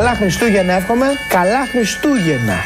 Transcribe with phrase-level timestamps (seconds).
[0.00, 1.06] Καλά Χριστούγεννα εύχομαι.
[1.28, 2.58] Καλά Χριστούγεννα.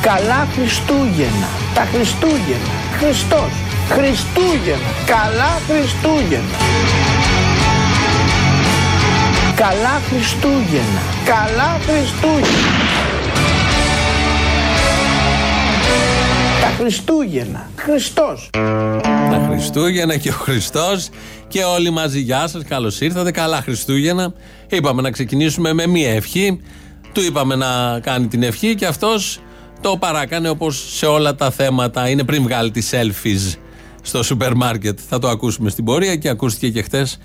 [0.00, 1.48] Καλά Χριστούγεννα.
[1.74, 2.72] Τα Χριστούγεννα.
[2.98, 3.52] Χριστός.
[3.88, 4.90] Χριστούγεννα.
[5.06, 6.56] Καλά Χριστούγεννα.
[9.54, 11.02] Καλά Χριστούγεννα.
[11.24, 12.83] Καλά Χριστούγεννα.
[16.76, 17.70] Χριστούγεννα.
[17.76, 18.48] Χριστός.
[19.30, 21.08] Τα Χριστούγεννα και ο Χριστός
[21.48, 22.20] και όλοι μαζί.
[22.20, 23.30] Γεια σας, καλώς ήρθατε.
[23.30, 24.32] Καλά Χριστούγεννα.
[24.68, 26.60] Είπαμε να ξεκινήσουμε με μία ευχή.
[27.12, 29.40] Του είπαμε να κάνει την ευχή και αυτός
[29.80, 32.08] το παράκανε όπως σε όλα τα θέματα.
[32.08, 33.58] Είναι πριν βγάλει τις selfies
[34.02, 34.98] στο σούπερ μάρκετ.
[35.08, 37.18] Θα το ακούσουμε στην πορεία και ακούστηκε και χτες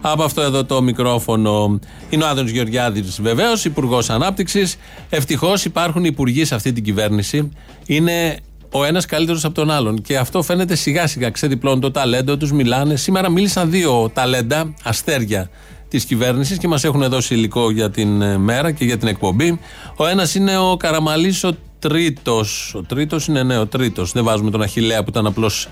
[0.00, 1.78] από αυτό εδώ το μικρόφωνο.
[2.10, 4.76] Είναι ο Άδωνο Γεωργιάδης, βεβαίως, Υπουργός Ανάπτυξης.
[5.08, 7.48] Ευτυχώς υπάρχουν υπουργοί σε αυτή την κυβέρνηση.
[7.86, 8.36] Είναι
[8.76, 10.02] ο ένας καλύτερος από τον άλλον.
[10.02, 11.30] Και αυτό φαίνεται σιγά σιγά.
[11.30, 12.96] Ξεδιπλώνουν το ταλέντο τους, μιλάνε.
[12.96, 15.50] Σήμερα μίλησαν δύο ταλέντα, αστέρια
[15.88, 19.58] της κυβέρνησης και μας έχουν δώσει υλικό για την ε, μέρα και για την εκπομπή.
[19.96, 22.74] Ο ένας είναι ο Καραμαλής, ο τρίτος.
[22.74, 24.12] Ο τρίτος είναι ναι, ο τρίτος.
[24.12, 25.68] Δεν βάζουμε τον Αχηλέα που ήταν απλώς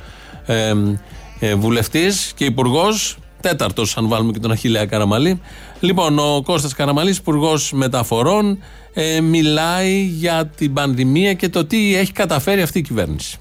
[0.46, 0.72] ε,
[1.38, 3.16] ε, βουλευτής και υπουργός.
[3.42, 5.40] Τέταρτος, αν βάλουμε και τον Αχηλέα Καραμαλή.
[5.80, 8.58] Λοιπόν, ο Κώστας Καραμαλής, υπουργός Μεταφορών,
[8.92, 13.36] ε, μιλάει για την πανδημία και το τι έχει καταφέρει αυτή η κυβέρνηση.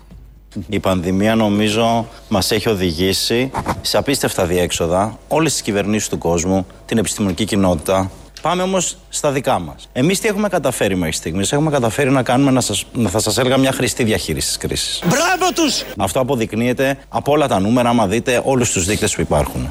[0.69, 6.97] Η πανδημία νομίζω μας έχει οδηγήσει σε απίστευτα διέξοδα όλες τις κυβερνήσεις του κόσμου, την
[6.97, 8.11] επιστημονική κοινότητα.
[8.41, 9.89] Πάμε όμως στα δικά μας.
[9.93, 13.37] Εμείς τι έχουμε καταφέρει μέχρι στιγμής; Έχουμε καταφέρει να κάνουμε, να σας, να θα σας
[13.37, 15.01] έλεγα, μια χρηστή διαχείριση της κρίσης.
[15.05, 15.83] Μπράβο τους!
[15.97, 19.69] Αυτό αποδεικνύεται από όλα τα νούμερα, άμα δείτε όλους τους δείκτες που υπάρχουν.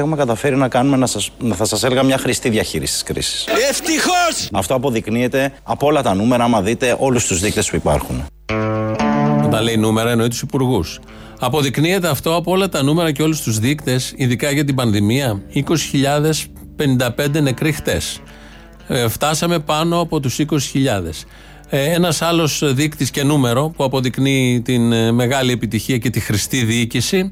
[0.00, 3.46] Έχουμε καταφέρει να κάνουμε, να, σας, να θα σας έλεγα, μια χρηστή διαχείριση της κρίσης.
[3.70, 4.48] Ευτυχώς!
[4.52, 8.24] Αυτό αποδεικνύεται από όλα τα νούμερα, άμα δείτε όλους τους δείκτες που υπάρχουν.
[9.44, 11.00] Όταν λέει νούμερα, εννοεί τους υπουργούς.
[11.40, 15.42] Αποδεικνύεται αυτό από όλα τα νούμερα και όλους τους δείκτες, ειδικά για την πανδημία.
[15.54, 18.20] 20.055 νεκροί χτες.
[18.88, 21.26] Ε, φτάσαμε πάνω από τους 20.000.
[21.68, 26.64] Ε, Ένας άλλος δείκτης και νούμερο που αποδεικνύει την ε, μεγάλη επιτυχία και τη χρηστή
[26.64, 27.30] διοίκηση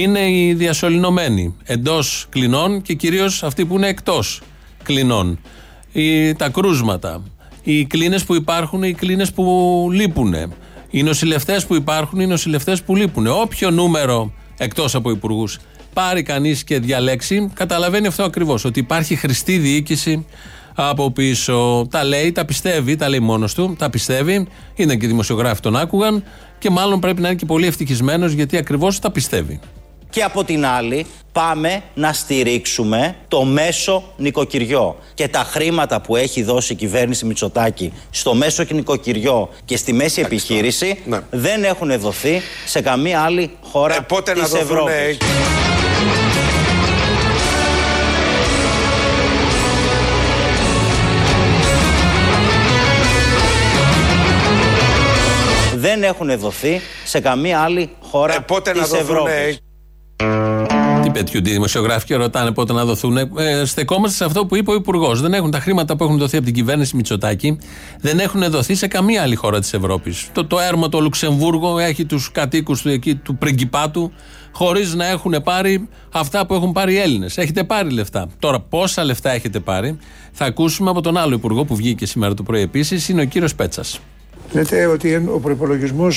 [0.00, 4.42] είναι οι διασωληνωμένοι εντός κλινών και κυρίως αυτοί που είναι εκτός
[4.82, 5.38] κλινών.
[5.92, 7.22] Οι, τα κρούσματα,
[7.62, 10.34] οι κλίνες που υπάρχουν, οι κλίνες που λείπουν.
[10.90, 13.26] Οι νοσηλευτές που υπάρχουν, οι νοσηλευτές που λείπουν.
[13.26, 15.58] Όποιο νούμερο εκτός από υπουργούς
[15.92, 18.64] πάρει κανείς και διαλέξει, καταλαβαίνει αυτό ακριβώς.
[18.64, 20.26] Ότι υπάρχει χρηστή διοίκηση
[20.74, 21.86] από πίσω.
[21.90, 24.46] Τα λέει, τα πιστεύει, τα λέει μόνος του, τα πιστεύει.
[24.74, 26.24] Είναι και δημοσιογράφοι τον άκουγαν
[26.58, 29.60] και μάλλον πρέπει να είναι και πολύ ευτυχισμένος γιατί ακριβώς τα πιστεύει.
[30.10, 34.96] Και από την άλλη πάμε να στηρίξουμε το μέσο νοικοκυριό.
[35.14, 40.20] Και τα χρήματα που έχει δώσει η κυβέρνηση Μητσοτάκη στο μέσο νοικοκυριό και στη μέση
[40.20, 41.20] επιχείρηση Ναι.
[41.30, 44.94] δεν έχουν δοθεί σε καμία άλλη χώρα Ε, πότε να της δοθούν, Ευρώπης.
[44.94, 45.16] ε,
[55.76, 59.58] Δεν έχουν δοθεί σε καμία άλλη χώρα Ε, πότε να της δοθούν, Ευρώπης.
[60.16, 63.16] Ε, Τι πετιούνται οι δημοσιογράφοι και ρωτάνε πότε να δοθούν.
[63.16, 65.20] Ε, στεκόμαστε σε αυτό που είπε ο Υπουργός.
[65.20, 67.58] Δεν έχουν τα χρήματα που έχουν δοθεί από την κυβέρνηση Μητσοτάκη,
[68.00, 70.28] δεν έχουν δοθεί σε καμία άλλη χώρα της Ευρώπης.
[70.32, 74.12] Το, το έρμο το Λουξεμβούργο έχει τους κατοίκους του εκεί, του πριγκιπάτου,
[74.52, 77.38] χωρίς να έχουν πάρει αυτά που έχουν πάρει οι Έλληνες.
[77.38, 78.28] Έχετε πάρει λεφτά.
[78.38, 79.98] Τώρα, πόσα λεφτά έχετε πάρει,
[80.32, 83.54] θα ακούσουμε από τον άλλο Υπουργό που βγήκε σήμερα το πρωί επίσης, είναι ο κύριος
[83.54, 84.00] Πέτσας.
[84.52, 86.08] Λέτε ότι ο προπολογισμό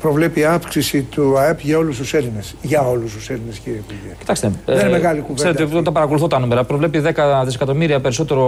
[0.00, 2.54] προβλέπει αύξηση του ΑΕΠ για όλους τους Έλληνες.
[2.62, 4.14] Για όλους τους Έλληνες, κύριε Υπουργέ.
[4.18, 5.76] Κοιτάξτε, Δεν είναι μεγάλη κουβέντα Ξέρετε, αυτή.
[5.76, 8.42] όταν παρακολουθώ τα νούμερα, προβλέπει 10 δισεκατομμύρια περισσότερο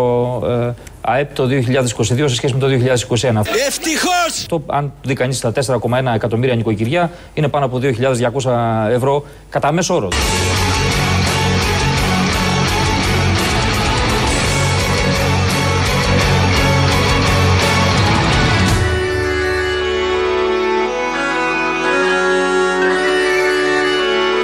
[0.47, 1.93] ε, ΑΕΠ το 2022
[2.27, 2.73] σε σχέση με το 2021.
[3.67, 4.13] Ευτυχώς!
[4.27, 8.53] Αυτό, αν δει κανείς τα 4,1 εκατομμύρια νοικοκυριά, είναι πάνω από 2.200
[8.91, 10.09] ευρώ κατά μέσο όρο.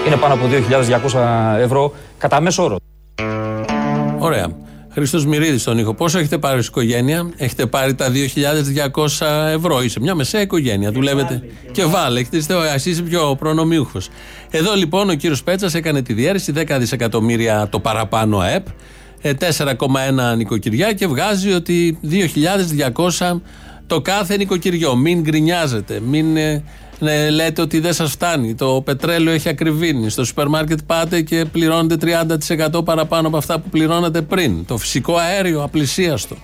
[0.06, 0.44] Είναι πάνω από
[1.12, 2.76] 2.200 ευρώ κατά μέσο όρο.
[4.18, 4.46] Ωραία.
[4.94, 5.94] Χρήστο Μυρίδης στον ήχο.
[5.94, 9.82] Πόσο έχετε πάρει ως οικογένεια, Έχετε πάρει τα 2.200 ευρώ.
[9.82, 10.92] Είσαι μια μεσαία οικογένεια.
[10.92, 11.42] Δουλεύετε.
[11.72, 12.20] Και βάλε.
[12.20, 14.08] Έχετε είστε, εσύ είσαι πιο προνομιούχος.
[14.50, 18.66] Εδώ λοιπόν ο κύριος Πέτσας έκανε τη διαίρεση 10 δισεκατομμύρια το παραπάνω ΑΕΠ,
[19.20, 23.40] ε, 4,1 νοικοκυριά και βγάζει ότι 2.200
[23.86, 24.96] το κάθε νοικοκυριό.
[24.96, 26.00] Μην γκρινιάζετε.
[26.00, 26.62] Μην ε,
[27.02, 28.54] Ναι, λέτε ότι δεν σας φτάνει.
[28.54, 30.10] Το πετρέλαιο έχει ακριβήνει.
[30.10, 32.16] Στο σούπερ μάρκετ πάτε και πληρώνετε
[32.76, 34.66] 30% παραπάνω από αυτά που πληρώνατε πριν.
[34.66, 36.36] Το φυσικό αέριο απλησίαστο.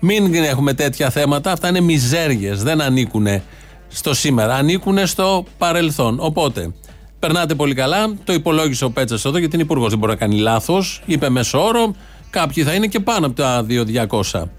[0.00, 1.52] Μην έχουμε τέτοια θέματα.
[1.52, 2.62] Αυτά είναι μιζέριες.
[2.62, 3.26] Δεν ανήκουν
[3.88, 4.54] στο σήμερα.
[4.54, 6.16] Ανήκουν στο παρελθόν.
[6.20, 6.72] Οπότε,
[7.18, 8.14] περνάτε πολύ καλά.
[8.24, 9.90] Το υπολόγισε ο Πέτσας εδώ, γιατί είναι υπουργός.
[9.90, 11.02] Δεν μπορεί να κάνει λάθος.
[11.06, 11.94] Είπε μέσο όρο.
[12.30, 14.50] Κάποιοι θα είναι και πάνω από τα 2.200.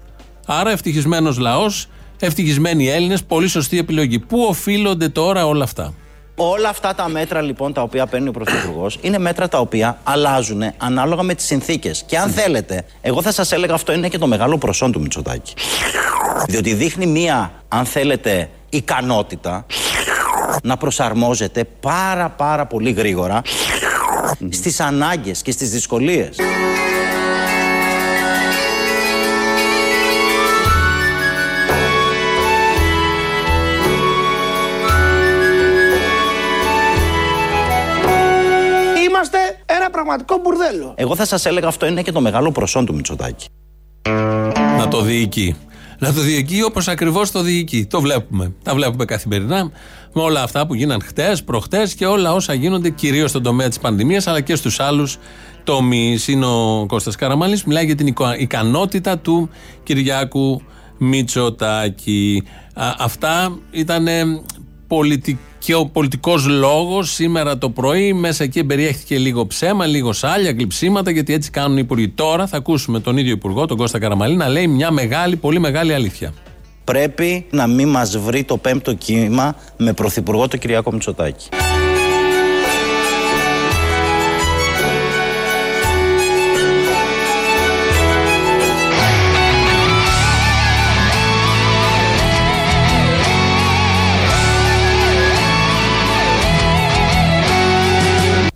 [0.46, 1.88] Άρα, ευτυχισμένος λαός,
[2.20, 4.18] ευτυχισμένοι Έλληνες, πολύ σωστή επιλογή.
[4.18, 5.94] Πού οφείλονται τώρα όλα αυτά;
[6.38, 10.62] Όλα αυτά τα μέτρα λοιπόν τα οποία παίρνει ο Πρωθυπουργός είναι μέτρα τα οποία αλλάζουν
[10.76, 12.02] ανάλογα με τις συνθήκες.
[12.06, 15.54] Και αν θέλετε, εγώ θα σας έλεγα αυτό είναι και το μεγάλο προσόν του Μητσοτάκη.
[16.48, 19.66] Διότι δείχνει μία, αν θέλετε, ικανότητα
[20.62, 23.42] να προσαρμόζεται πάρα πάρα πολύ γρήγορα
[24.50, 26.36] στις ανάγκες και στις δυσκολίες.
[40.06, 40.94] Πραγματικό μπουρδέλο.
[40.96, 43.46] Εγώ θα σας έλεγα αυτό είναι και το μεγάλο προσόν του Μητσοτάκη.
[44.76, 45.56] Να το διοικεί.
[45.98, 47.86] Να το διοικεί όπως ακριβώς το διοικεί.
[47.86, 48.54] Το βλέπουμε.
[48.62, 49.70] Τα βλέπουμε καθημερινά
[50.12, 53.78] με όλα αυτά που γίναν χτες, προχτές και όλα όσα γίνονται κυρίως στον τομέα της
[53.78, 55.18] πανδημίας αλλά και στους άλλους
[55.64, 56.28] τομείς.
[56.28, 59.50] Είναι ο Κώστας Καραμάλη, μιλάει για την ικανότητα του
[59.82, 60.62] Κυριάκου
[60.98, 62.42] Μητσοτάκη.
[62.74, 64.06] Α, αυτά ήταν
[65.58, 68.12] και ο πολιτικός λόγος σήμερα το πρωί.
[68.12, 72.08] Μέσα εκεί περιέχθηκε λίγο ψέμα, λίγο σάλια, κλειψίματα, γιατί έτσι κάνουν οι υπουργοί.
[72.08, 75.94] Τώρα θα ακούσουμε τον ίδιο υπουργό, τον Κώστα Καραμαλή, να λέει μια μεγάλη, πολύ μεγάλη
[75.94, 76.32] αλήθεια.
[76.84, 81.48] Πρέπει να μην μας βρει το πέμπτο κύμα με πρωθυπουργό τον Κυριάκο Μητσοτάκη.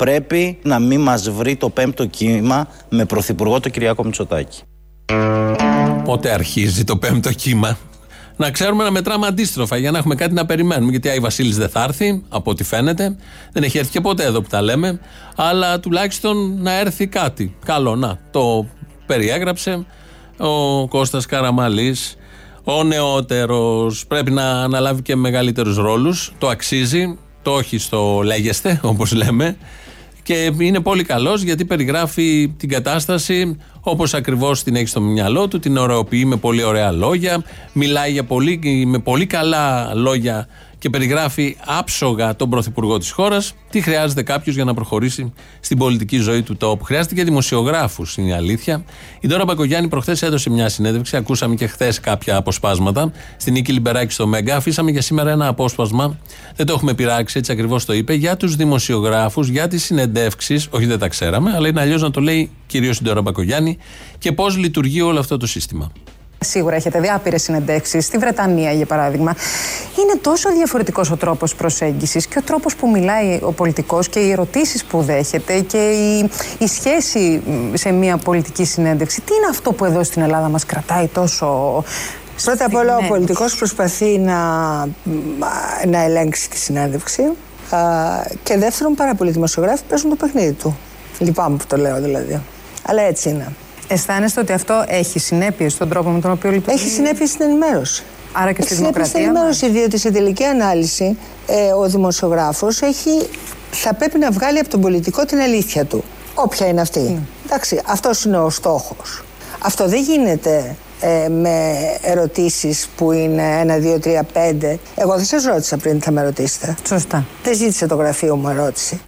[0.00, 4.62] Πρέπει να μην μας βρει το πέμπτο κύμα με πρωθυπουργό τον Κυριάκο Μητσοτάκη.
[6.04, 7.78] Πότε αρχίζει το πέμπτο κύμα;
[8.36, 10.90] Να ξέρουμε να μετράμε αντίστροφα για να έχουμε κάτι να περιμένουμε.
[10.90, 13.16] Γιατί Άι Βασίλης δεν θα έρθει, από ό,τι φαίνεται.
[13.52, 15.00] Δεν έχει έρθει και ποτέ εδώ που τα λέμε.
[15.36, 17.56] Αλλά τουλάχιστον να έρθει κάτι.
[17.64, 18.18] Καλό, να.
[18.30, 18.66] Το
[19.06, 19.86] περιέγραψε
[20.36, 22.16] ο Κώστας Καραμαλής
[22.64, 29.12] ο νεότερος πρέπει να αναλάβει και μεγαλύτερους ρόλους το αξίζει το όχι στο λέγεστε όπως
[29.12, 29.56] λέμε
[30.22, 35.58] και είναι πολύ καλός γιατί περιγράφει την κατάσταση όπως ακριβώς την έχει στο μυαλό του,
[35.58, 40.48] την ωρεοποιεί με πολύ ωραία λόγια, μιλάει για πολύ, με πολύ καλά λόγια
[40.80, 43.54] και περιγράφει άψογα τον πρωθυπουργό της χώρας.
[43.70, 46.84] Τι χρειάζεται κάποιος για να προχωρήσει στην πολιτική ζωή του τόπου.
[46.84, 48.84] Χρειάζεται και δημοσιογράφους, είναι η αλήθεια.
[49.20, 51.16] Η Δώρα Μπακογιάννη προχθές έδωσε μια συνέντευξη.
[51.16, 53.12] Ακούσαμε και χθες κάποια αποσπάσματα.
[53.36, 54.56] Στην νίκη Λιμπεράκη στο Μέγκα.
[54.56, 56.18] Αφήσαμε για σήμερα ένα απόσπασμα.
[56.56, 58.14] Δεν το έχουμε πειράξει, έτσι ακριβώς το είπε.
[58.14, 60.68] Για τους δημοσιογράφους, για τις συνεντεύξεις.
[60.70, 63.78] Όχι, δεν τα ξέραμε, αλλά είναι αλλιώς να το λέει κυρίως η Δώρα Μπακογιάννη
[64.18, 65.92] και πώς λειτουργεί όλο αυτό το σύστημα.
[66.44, 69.34] Σίγουρα έχετε δει άπειρες συνεντεύξεις στη Βρετανία, για παράδειγμα.
[69.98, 74.30] Είναι τόσο διαφορετικός ο τρόπος προσέγγισης και ο τρόπος που μιλάει ο πολιτικός και οι
[74.30, 79.20] ερωτήσεις που δέχεται και η, η σχέση σε μια πολιτική συνέντευξη.
[79.20, 81.84] Τι είναι αυτό που εδώ στην Ελλάδα μας κρατάει τόσο.
[82.44, 84.38] Πρώτα απ' όλα, ο πολιτικός προσπαθεί να,
[85.86, 87.22] να ελέγξει τη συνέντευξη.
[88.42, 90.78] Και δεύτερον, πάρα πολλοί δημοσιογράφοι παίζουν το παιχνίδι του.
[91.18, 92.40] Λυπάμαι που το λέω δηλαδή.
[92.86, 93.52] Αλλά έτσι είναι.
[93.92, 98.02] Αισθάνεστε ότι αυτό έχει συνέπειες στον τρόπο με τον οποίο λειτουργεί; Έχει συνέπειες στην ενημέρωση.
[98.32, 99.10] Άρα και στη έχει δημοκρατία.
[99.10, 102.80] Στην ενημέρωση, διότι σε τελική ανάλυση ε, ο δημοσιογράφος
[103.70, 106.04] θα πρέπει να βγάλει από τον πολιτικό την αλήθεια του.
[106.34, 107.16] Όποια είναι αυτή.
[107.18, 107.44] Mm.
[107.44, 109.22] Εντάξει, αυτός είναι ο στόχος.
[109.58, 114.78] Αυτό δεν γίνεται ε, με ερωτήσεις που είναι ένα, δύο, τρία, πέντε.
[114.96, 116.76] Εγώ δεν σας ρώτησα πριν θα με ρωτήσετε.
[116.86, 117.24] Σωστά.
[117.42, 119.00] Δεν ζήτησε το γραφείο μου ερώτηση.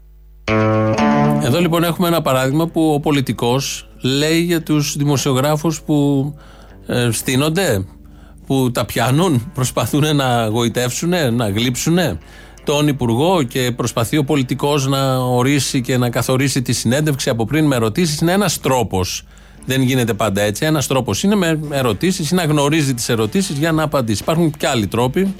[1.44, 6.34] Εδώ λοιπόν έχουμε ένα παράδειγμα που ο πολιτικός λέει για τους δημοσιογράφους που
[6.86, 7.84] ε, στείνονται,
[8.46, 11.98] που τα πιάνουν, προσπαθούν να γοητεύσουν, να γλύψουν
[12.64, 17.66] τον Υπουργό και προσπαθεί ο πολιτικός να ορίσει και να καθορίσει τη συνέντευξη από πριν
[17.66, 18.20] με ερωτήσεις.
[18.20, 19.24] Είναι ένας τρόπος.
[19.66, 20.64] Δεν γίνεται πάντα έτσι.
[20.64, 24.22] Ένας τρόπος είναι με ερωτήσεις ή να γνωρίζει τις ερωτήσεις για να απαντήσει.
[24.22, 25.34] Υπάρχουν και άλλοι τρόποι.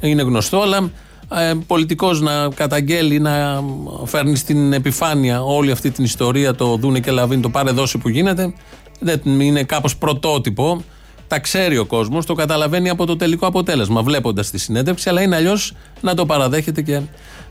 [0.00, 0.90] Είναι γνωστό, αλλά
[1.30, 3.64] ε, πολιτικός να καταγγέλει, να
[4.04, 8.08] φέρνει στην επιφάνεια όλη αυτή την ιστορία, το δούνε και λαβίνει, το πάρε δόση που
[8.08, 8.52] γίνεται,
[9.00, 10.84] δεν είναι κάπως πρωτότυπο.
[11.28, 15.36] Τα ξέρει ο κόσμος, το καταλαβαίνει από το τελικό αποτέλεσμα, βλέποντας τη συνέντευξη, αλλά είναι
[15.36, 17.00] αλλιώς να το παραδέχεται και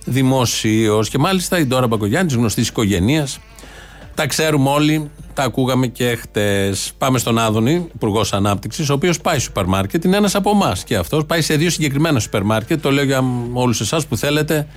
[0.06, 1.10] δημοσίως.
[1.10, 3.40] Και μάλιστα η Ντόρα Μπακογιάννης, τη γνωστής οικογένειας,
[4.18, 6.92] τα ξέρουμε όλοι Τα ακούγαμε και χτες.
[6.98, 10.04] Πάμε στον Άδωνη, Υπουργός Ανάπτυξης, ο οποίος πάει σούπερ μάρκετ.
[10.04, 11.26] Είναι ένας από εμάς και αυτός.
[11.26, 12.82] Πάει σε δύο συγκεκριμένα σούπερ μάρκετ.
[12.82, 14.68] Το λέω για όλους εσάς που θέλετε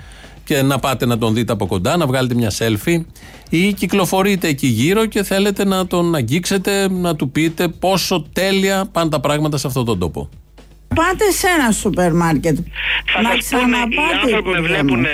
[0.45, 3.05] και να πάτε να τον δείτε από κοντά, να βγάλετε μια selfie
[3.51, 9.11] ή κυκλοφορείτε εκεί γύρω και θέλετε να τον αγγίξετε, να του πείτε πόσο τέλεια πάνε
[9.11, 10.29] τα πράγματα σε αυτόν τον τόπο.
[10.99, 12.57] Πάτε σε ένα σούπερ μάρκετ.
[13.13, 14.13] Θα να σας πούνε οι ξαναπάτε.
[14.15, 15.07] άνθρωποι που με υπουργέ βλέπουν μου.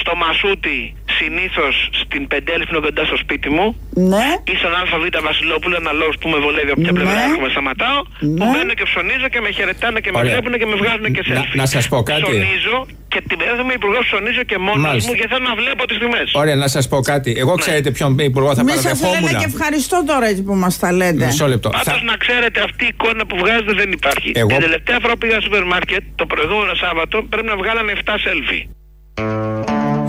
[0.00, 0.78] στο Μασούτι
[1.18, 3.66] συνήθως στην Πεντέλφινο κοντά στο σπίτι μου
[4.12, 4.26] Ναι.
[4.52, 4.90] ή στον ΑΒ
[5.28, 6.98] Βασιλόπουλο, ένα λόγο που με βολεύει από ποια Ναι.
[6.98, 8.00] πλευρά έρχομαι, σταματάω.
[8.38, 8.50] Που Ναι.
[8.52, 10.30] μπαίνω και ψωνίζω και με χαιρετάνε και με Ωραία.
[10.32, 11.56] βλέπουν και με βγάζουν και Να- selfie.
[11.62, 12.22] να σας πω κάτι.
[12.28, 12.76] Ψωνίζω
[13.12, 15.08] και την περίοδο με υπουργός ψωνίζω και μόνος Μάλιστα.
[15.08, 16.28] μου γιατί θέλω να βλέπω τις τιμές.
[16.42, 17.30] Ωραία, να σας πω κάτι.
[17.42, 19.22] Εγώ ξέρετε ποιον υπουργό θα Μη σας παραδεχόμουν.
[19.24, 21.24] λένε και ευχαριστώ τώρα έτσι που μας τα λέτε.
[21.28, 21.68] Μισό λεπτό.
[21.76, 24.28] Πάντως Θα- να ξέρετε, αυτή η εικόνα που βγάζετε δεν υπάρχει.
[24.42, 27.92] Εγώ- Την τελευταία φορά που πήγα στο σούπερ μάρκετ, το προηγούμενο Σάββατο, πρέπει να βγάλανε
[28.04, 28.68] 7 selfie.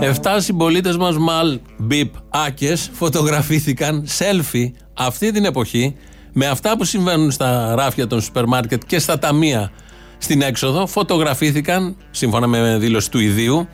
[0.00, 5.96] Εφτά συμπολίτες μας μαλ, μπιπ, άκες φωτογραφήθηκαν selfie αυτή την εποχή
[6.32, 9.70] με αυτά που συμβαίνουν στα ράφια των σούπερ μάρκετ και στα ταμεία
[10.18, 10.86] στην έξοδο.
[10.86, 13.68] Φωτογραφήθηκαν, σύμφωνα με δήλωση του ιδίου,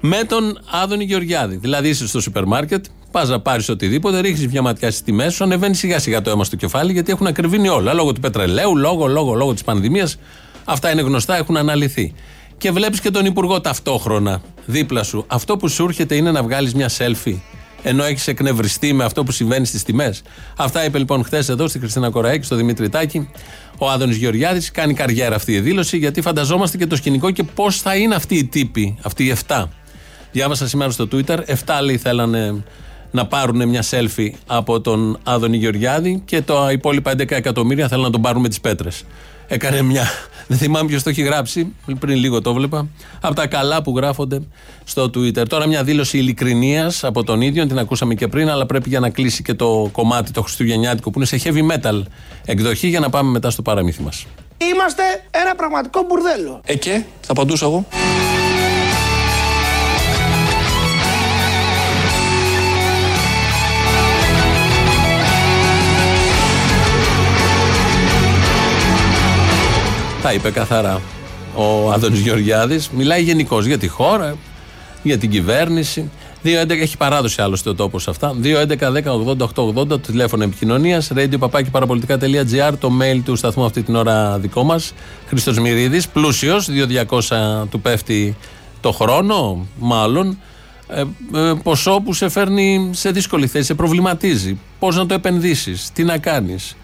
[0.00, 1.56] με τον Άδωνη Γεωργιάδη.
[1.56, 5.44] Δηλαδή είσαι στο σούπερ μάρκετ, πας να πάρεις οτιδήποτε, ρίχνεις μια ματιά στις τιμές, σου
[5.44, 7.92] ανεβαίνεις σιγά σιγά το αίμα στο κεφάλι γιατί έχουν ακριβήνει όλα.
[7.92, 10.18] Λόγω του πετρελαίου, λόγω, λόγω, λόγω της πανδημίας.
[10.64, 12.14] Αυτά είναι γνωστά, έχουν αναλυθεί.
[12.58, 15.24] Και βλέπεις και τον Υπουργό ταυτόχρονα δίπλα σου.
[15.26, 17.36] Αυτό που σου έρχεται είναι να βγάλεις μια selfie.
[17.82, 20.22] Ενώ έχεις εκνευριστεί με αυτό που συμβαίνει στις τιμές.
[20.56, 23.28] Αυτά είπε λοιπόν χθες εδώ στη Χριστίνα Κοραέκη, στο Δημήτρη Τάκη,
[23.78, 24.70] ο Άδωνης Γεωργιάδης.
[24.70, 28.34] Κάνει καριέρα αυτή η δήλωση, γιατί φανταζόμαστε και το σκηνικό και πώς θα είναι αυτοί
[28.34, 29.64] οι τύποι, αυτοί οι 7.
[30.32, 32.64] Διάβασα σήμερα στο Twitter, 7 λέει θέλανε
[33.10, 38.10] να πάρουν μια selfie από τον Άδωνη Γεωργιάδη και τα υπόλοιπα 11 εκατομμύρια θέλουν να
[38.10, 39.04] τον πάρουν με τις πέτρες.
[39.48, 40.08] Έκανε μια.
[40.46, 42.88] Δεν θυμάμαι ποιος το έχει γράψει, πριν λίγο το βλέπα.
[43.20, 44.40] Από τα καλά που γράφονται
[44.84, 45.46] στο Twitter.
[45.48, 49.10] Τώρα μια δήλωση ειλικρινίας από τον ίδιο, την ακούσαμε και πριν, αλλά πρέπει για να
[49.10, 52.02] κλείσει και το κομμάτι το Χριστουγεννιάτικο που είναι σε heavy metal
[52.44, 54.26] εκδοχή για να πάμε μετά στο παραμύθι μας.
[54.56, 56.60] Είμαστε ένα πραγματικό μπουρδέλο.
[56.64, 57.86] Ε και, θα απαντούσα εγώ.
[70.24, 71.00] Τα είπε καθαρά
[71.54, 72.90] ο Άδωνης Γεωργιάδης.
[72.90, 74.36] Μιλάει γενικώς για τη χώρα,
[75.02, 76.10] για την κυβέρνηση.
[76.44, 78.34] 2.11 έχει παράδοση άλλωστε ο τόπος αυτά.
[78.42, 81.10] 2.11.10.80.880 το τηλέφωνο επικοινωνίας.
[81.14, 81.64] Radio papaki
[82.78, 84.92] το mail του σταθμού αυτή την ώρα δικό μας.
[85.26, 88.36] Χρήστος Μυρίδης, πλούσιος, 2.200 του πέφτει
[88.80, 90.38] το χρόνο, μάλλον.
[90.88, 94.58] Ε, ε, ποσό που σε φέρνει σε δύσκολη θέση, σε προβληματίζει.
[94.78, 96.76] Πώς να το επενδύσεις, τι να κάνεις,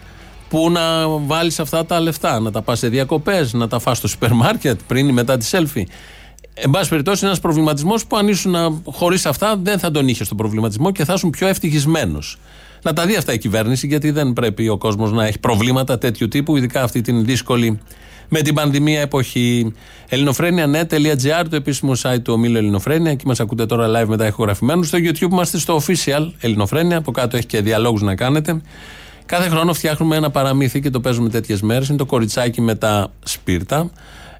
[0.51, 4.07] πού να βάλεις αυτά τα λεφτά, να τα πας σε διακοπές, να τα φας στο
[4.07, 5.83] σούπερ μάρκετ πριν ή μετά τη selfie.
[6.53, 10.25] Εν πάση περιπτώσει, είναι ένας προβληματισμός που αν ήσουν χωρίς αυτά δεν θα τον είχες
[10.25, 12.37] στον προβληματισμό και θα ήσουν πιο ευτυχισμένος.
[12.81, 16.27] Να τα δει αυτά η κυβέρνηση, γιατί δεν πρέπει ο κόσμος να έχει προβλήματα τέτοιου
[16.27, 17.79] τύπου, ειδικά αυτή την δύσκολη
[18.29, 19.73] με την πανδημία εποχή.
[20.09, 23.11] ελληνοφρένια.net.gr, το επίσημο site του ομίλου Ελληνοφρένια.
[23.11, 24.87] Εκεί μας ακούτε τώρα live μετά ηχογραφημένους.
[24.87, 26.97] Στο YouTube είμαστε στο official Ελληνοφρένια.
[26.97, 28.61] Από κάτω έχει και διαλόγους να κάνετε.
[29.31, 31.87] Κάθε χρόνο φτιάχνουμε ένα παραμύθι και το παίζουμε τέτοιες μέρες.
[31.87, 33.91] Είναι το κοριτσάκι με τα σπίρτα.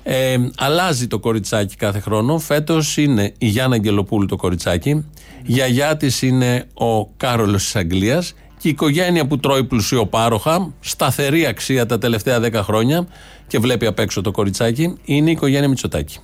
[0.04, 2.40] Ε, αλλάζει το κοριτσάκι κάθε χρόνο.
[2.40, 4.90] Φέτος είναι η Γιάννα Αγγελοπούλου το κοριτσάκι.
[4.90, 8.34] Η γιαγιά της είναι ο Κάρολος της Αγγλίας.
[8.58, 13.08] Και η οικογένεια που τρώει πλουσιοπάροχα, σταθερή αξία τα τελευταία 10 χρόνια
[13.48, 16.18] και βλέπει απ' έξω το κοριτσάκι, είναι η οικογένεια Μητσοτάκη.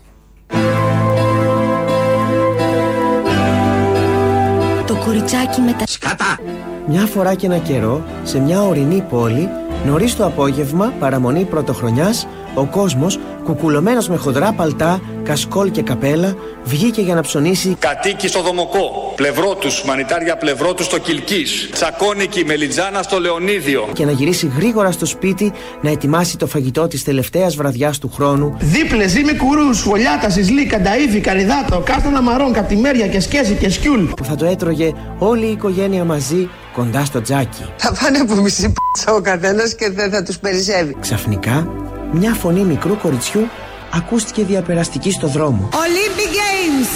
[4.88, 6.40] Το κοριτσάκι με τα Σκατά!
[6.90, 9.50] Μια φορά και ένα καιρό, σε μια ορεινή πόλη,
[9.86, 17.02] νωρίς το απόγευμα, παραμονή πρωτοχρονιάς, ο κόσμος, κουκουλωμένος με χοντρά παλτά, κασκόλ και καπέλα, βγήκε
[17.02, 23.02] για να ψωνίσει Κατοίκη στο Δομοκό, πλευρό τους, μανιτάρια πλευρό τους στο Κιλκή, Τσακώνικη Μελιτζάνα
[23.02, 23.88] στο Λεωνίδιο.
[23.94, 28.58] και να γυρίσει γρήγορα στο σπίτι να ετοιμάσει το φαγητό της τελευταίας βραδιάς του χρόνου
[28.60, 34.04] Δίπλε, ζύμη κουρού, σχολιάτα, σισλή, κανταήφι, καριδάτο, κάστανα μαρών, καπτημέρια και σκέση και σκιούλ.
[34.04, 37.66] που θα το έτρωγε όλη η οικογένεια μαζί κοντά στο τζάκι.
[37.78, 40.96] Θα πάνε από μισή πίτσα ο καθένας και δεν θα τους περισσεύει.
[41.00, 41.68] Ξαφνικά,
[42.12, 43.48] μια φωνή μικρού κοριτσιού
[43.94, 45.70] ακούστηκε διαπεραστική στο δρόμο.
[45.72, 46.92] Olympic Games,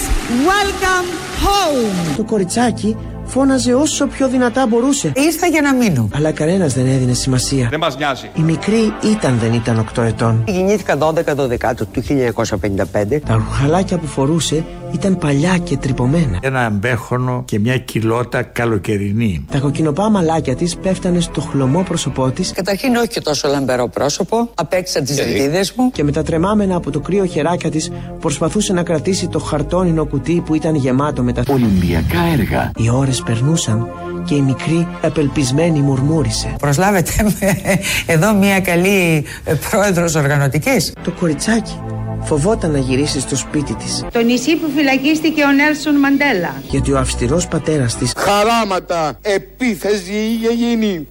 [0.50, 1.08] welcome
[1.46, 2.16] home.
[2.18, 5.12] Το κοριτσάκι φώναζε όσο πιο δυνατά μπορούσε.
[5.16, 6.10] Ήρθα για να μείνω.
[6.16, 7.68] Αλλά κανένας δεν έδινε σημασία.
[7.70, 8.30] Δεν μας νοιάζει.
[8.36, 10.44] Η μικρή ήταν δεν ήταν 8 ετών.
[10.48, 13.20] Γεννήθηκα 12 το δεκάτο του 1955.
[13.26, 16.40] Τα ρουχαλάκια που φορούσε ήταν παλιά και τρυπωμένα.
[16.42, 19.46] Ένα αμπέχονο και μια κοιλότα καλοκαιρινή.
[19.52, 24.50] Τα κοκκινοπά μαλάκια της πέφτανε στο χλωμό πρόσωπό της Καταρχήν όχι και τόσο λαμπερό πρόσωπο.
[24.56, 25.92] Απέξα τις διτίδε μου.
[25.92, 30.42] και με τα τρεμάμενα από το κρύο χεράκια της προσπαθούσε να κρατήσει το χαρτόνινο κουτί
[30.46, 32.72] που ήταν γεμάτο με τα Ολυμπιακά έργα.
[32.76, 33.88] Οι ώρες περνούσαν
[34.26, 36.56] και η μικρή απελπισμένη μουρμούρισε.
[36.60, 37.60] Προσλάβετε με
[38.06, 40.94] εδώ μια καλή ε, πρόεδρος οργανωτικής.
[41.04, 41.80] Το κοριτσάκι
[42.24, 46.54] φοβόταν να γυρίσει στο σπίτι της Το νησί που φυλακίστηκε ο Νέλσον Μαντέλα.
[46.70, 51.08] γιατί ο αυστηρός πατέρας της Χαράματα, επίθεση είχε γίνει.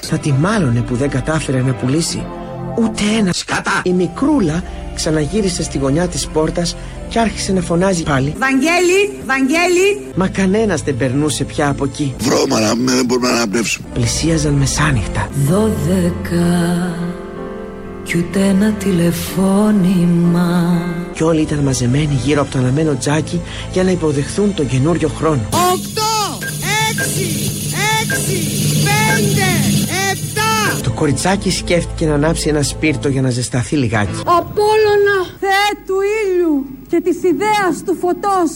[0.00, 2.24] θα τη μάλωνε που δεν κατάφερε να πουλήσει
[2.78, 3.80] ούτε ένα σκατά.
[3.84, 4.62] Η μικρούλα
[4.94, 6.76] ξαναγύρισε στη γωνιά της πόρτας
[7.08, 8.34] και άρχισε να φωνάζει πάλι.
[8.38, 10.06] Βαγγέλη, Βαγγέλη.
[10.14, 12.14] Μα κανένας δεν περνούσε πια από εκεί.
[12.18, 13.86] Βρώμα να μην μπορούμε να αναπνεύσουμε.
[13.94, 15.28] Πλησίαζαν μεσάνυχτα.
[15.48, 16.94] Δώδεκα
[18.04, 20.48] κι ούτε ένα τηλεφώνημα
[21.12, 23.40] Και όλοι ήταν μαζεμένοι γύρω από το αναμένο τζάκι
[23.72, 25.40] για να υποδεχθούν τον καινούριο χρόνο.
[25.50, 26.38] Οκτώ,
[26.90, 27.50] έξι,
[28.02, 28.38] έξι,
[28.84, 29.48] πέντε,
[30.12, 30.80] επτά.
[30.82, 34.20] Το κοριτσάκι σκέφτηκε να ανάψει ένα σπίρτο για να ζεσταθεί λιγάκι.
[34.20, 38.50] Απόλλωνα, Θεέ του ήλιου και της ιδέας του φωτός,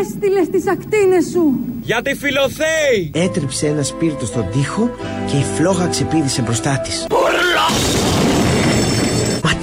[0.00, 1.54] έστειλε στις ακτίνες σου.
[1.82, 3.10] Για τη φιλοθέη!
[3.14, 4.90] Έτριψε ένα σπίρτο στον τοίχο
[5.26, 7.06] και η φλόγα ξεπήδησε μπροστά της.
[7.10, 8.17] Μα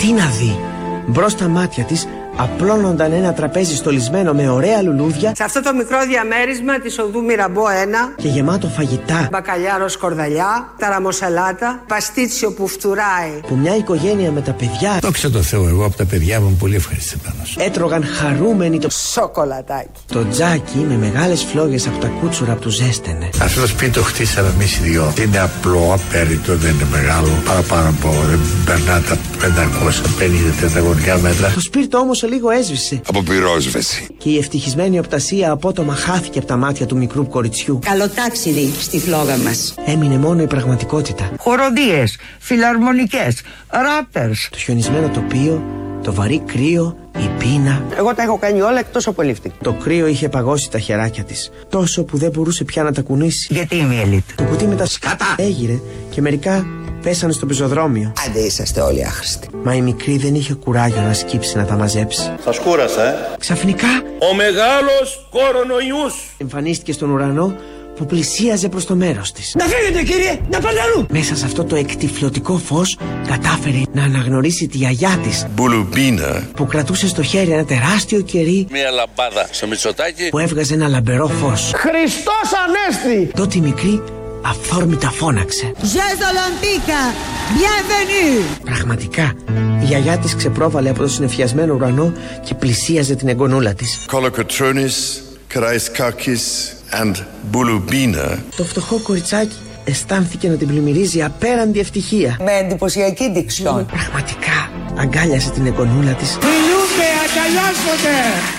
[0.06, 0.60] τι να δει!
[1.08, 5.98] Μπρος στα μάτια της απλώνονταν ένα τραπέζι στολισμένο με ωραία λουλούδια Σε αυτό το μικρό
[6.08, 13.32] διαμέρισμα της οδού Μυραμπό 1 και γεμάτο φαγητά Μπακαλιάρο σκορδαλιά, ταραμοσαλάτα, παστίτσιο που φτουράει.
[13.48, 16.58] που μια οικογένεια με τα παιδιά Δόξα τω Θεώ, εγώ από τα παιδιά μου είμαι
[16.60, 17.56] πολύ ευχαριστημένος.
[17.60, 19.90] έτρωγαν χαρούμενοι το, Σοκολατάκι.
[20.08, 23.30] το τζάκι με μεγάλες φλόγες από τα κούτσουρα που του ζέστενε.
[23.42, 25.14] Αυτός το σπίτι το χτίσαμε εμείς οι δυο.
[25.26, 27.28] Είναι απλό, απέριτο, δεν είναι μεγάλο.
[27.46, 31.52] Παραπάνω από δεν περνά τα 550 τετραγωνικά μέτρα.
[31.54, 34.08] Το σπίρτο όμως σε λίγο έσβησε Από πυρόσβεση.
[34.18, 37.80] και η ευτυχισμένη οπτασία απότομα χάθηκε από τα μάτια του μικρού κοριτσιού.
[37.86, 39.74] Καλό τάξιδι στη φλόγα μας.
[39.86, 41.32] Έμεινε μόνο η πραγματικότητα.
[41.38, 44.48] Χοροδίες, φιλαρμονικές, ράπερς.
[44.52, 45.64] Το χιονισμένο τοπίο,
[46.04, 47.84] το βαρύ κρύο, η πείνα.
[47.98, 49.52] Εγώ τα έχω κάνει όλα εκτός από λήφτη.
[49.64, 53.48] Το κρύο είχε παγώσει τα χεράκια της, τόσο που δεν μπορούσε πια να τα κουνήσει.
[53.54, 56.66] Γιατί είμαι ελίτ; Το κουτί με τα σκάτα έγειρε και μερικά
[57.06, 58.14] πέσανε στο πεζοδρόμιο.
[58.28, 59.48] Άντε είσαστε όλοι άχρηστοι.
[59.64, 62.32] Μα η μικρή δεν είχε κουράγιο να σκύψει να τα μαζέψει.
[62.44, 63.16] Σας κούρασα, ε.
[63.40, 63.88] Ξαφνικά
[64.32, 66.14] Ο μεγάλος κορονοϊούς!
[66.38, 67.56] εμφανίστηκε στον ουρανό
[67.96, 69.56] που πλησίαζε προς το μέρος της.
[69.58, 71.06] Να φύγετε κύριε, να πάτε αλλού.
[71.10, 76.44] Μέσα σε αυτό το εκτιφλωτικό φως κατάφερε να αναγνωρίσει τη γιαγιά της Μπουλουμπίνα.
[76.56, 80.30] που κρατούσε στο χέρι ένα τεράστιο κερί Μία λαμπάδα στο Μητσοτάκι.
[80.30, 81.72] που έβγαζε ένα λαμπερό φως.
[81.76, 83.32] Χριστός Ανέστη.
[83.36, 84.02] Τότε η μικρή
[84.50, 85.72] αυθόρμητα φώναξε.
[85.82, 87.12] Jeux Olympiques,
[87.58, 88.64] bienvenue.
[88.66, 89.34] Πραγματικά,
[89.82, 94.00] η γιαγιά της ξεπρόβαλε από το συνεφιασμένο ουρανό και πλησίαζε την εγγονούλα της.
[94.08, 97.14] Κολοκοτρώνης, Καραϊσκάκης and
[97.50, 98.44] Μπουλουμπίνα.
[98.56, 102.38] Το φτωχό κοριτσάκι αισθάνθηκε να την πλημμυρίζει απέραντη ευτυχία.
[102.44, 103.86] Με εντυπωσιακή διξιόν.
[103.86, 108.16] Πραγματικά αγκάλιασε την εγγονούλα της Φιλούνται, αγκαλιάζονται.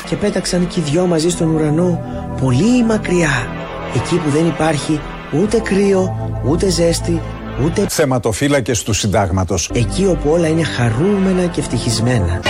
[0.08, 2.00] και πέταξαν και οι δυο μαζί στον ουρανό
[2.40, 3.48] πολύ μακριά.
[3.94, 5.00] Εκεί που δεν υπάρχει
[5.32, 7.20] ούτε κρύο, ούτε ζέστη,
[7.64, 9.70] ούτε Θεματοφύλακες του συντάγματος.
[9.74, 12.40] εκεί όπου όλα είναι χαρούμενα και ευτυχισμένα.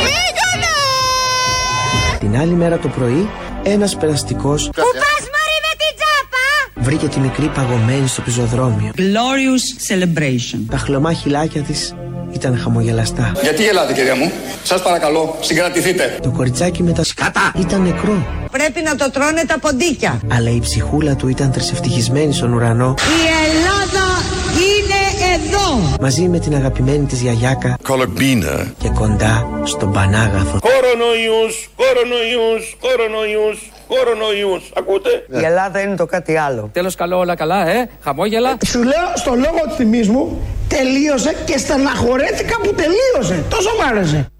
[2.18, 3.28] Την άλλη μέρα το πρωί,
[3.62, 8.90] ένας περαστικός Πού πας μωρή με την τσάπα; βρήκε τη μικρή παγωμένη στο πεζοδρόμιο.
[8.96, 10.60] Glorious celebration.
[10.70, 11.94] Τα χλωμά χυλάκια της
[12.36, 13.32] ήταν χαμογελαστά.
[13.42, 14.30] Γιατί γελάτε, κυρία μου;
[14.62, 16.18] Σας παρακαλώ, συγκρατηθείτε.
[16.22, 18.26] Το κοριτσάκι με τα σκατά ήταν νεκρό.
[18.50, 20.20] Πρέπει να το τρώνε τα ποντίκια.
[20.32, 24.06] Αλλά η ψυχούλα του ήταν τρισευτυχισμένη στον ουρανό Η Ελλάδα
[24.70, 25.00] είναι
[25.34, 25.96] εδώ.
[26.00, 28.72] μαζί με την αγαπημένη της γιαγιάκα Κολομπίνα.
[28.78, 30.58] και κοντά στον Πανάγαθο.
[30.68, 34.70] Κορονοϊούς, κορονοϊούς, κορονοϊούς, κορονοϊούς.
[34.78, 36.70] Ακούτε; Η Ελλάδα είναι το κάτι άλλο.
[36.72, 37.88] Τέλος καλό, όλα καλά, ε.
[38.04, 38.56] Χαμόγελα.
[38.66, 40.40] Σου λέω στο λόγο τιμής μου
[40.76, 43.44] τελείωσε και στεναχωρέθηκα που τελείωσε.
[43.50, 44.30] Τόσο μ' άρεσε.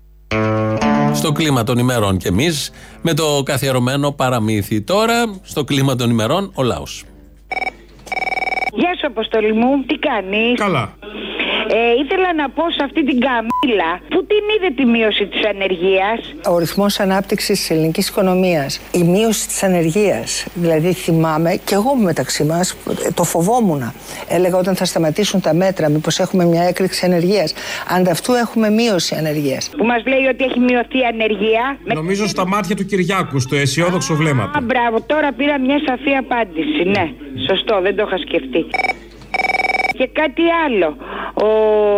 [1.15, 2.73] Στο κλίμα των ημερών κι εμείς
[3.03, 4.81] με το καθιερωμένο παραμύθι.
[4.83, 7.05] Τώρα, στο κλίμα των ημερών, ο λαός.
[8.73, 10.95] Γεια σου, Αποστολή μου, τι κάνεις; Καλά.
[11.69, 16.35] Ε, ήθελα να πω σε αυτή την Καμίλα που την είδε τη μείωση της ανεργίας.
[16.55, 20.47] Ο ρυθμός ανάπτυξης της ελληνικής οικονομίας, η μείωση της ανεργίας.
[20.55, 22.71] Δηλαδή θυμάμαι και εγώ μεταξύ μας
[23.07, 23.93] ε, το φοβόμουν.
[24.29, 27.55] Έλεγα όταν θα σταματήσουν τα μέτρα, μήπως έχουμε μια έκρηξη ανεργίας.
[27.97, 29.71] Ανταυτού έχουμε μείωση ανεργίας.
[29.77, 31.79] Που μας λέει ότι έχει μειωθεί η ανεργία.
[31.85, 34.65] Με- Νομίζω στα μάτια του Κυριάκου, στο αισιόδοξο βλέμμα Α, του.
[34.65, 36.83] μπράβο, τώρα πήρα μια σαφή απάντηση.
[36.85, 37.11] Ναι,
[37.49, 38.67] σωστό, δεν το είχα σκεφτεί.
[39.97, 40.97] Και κάτι άλλο.
[41.35, 41.51] Ο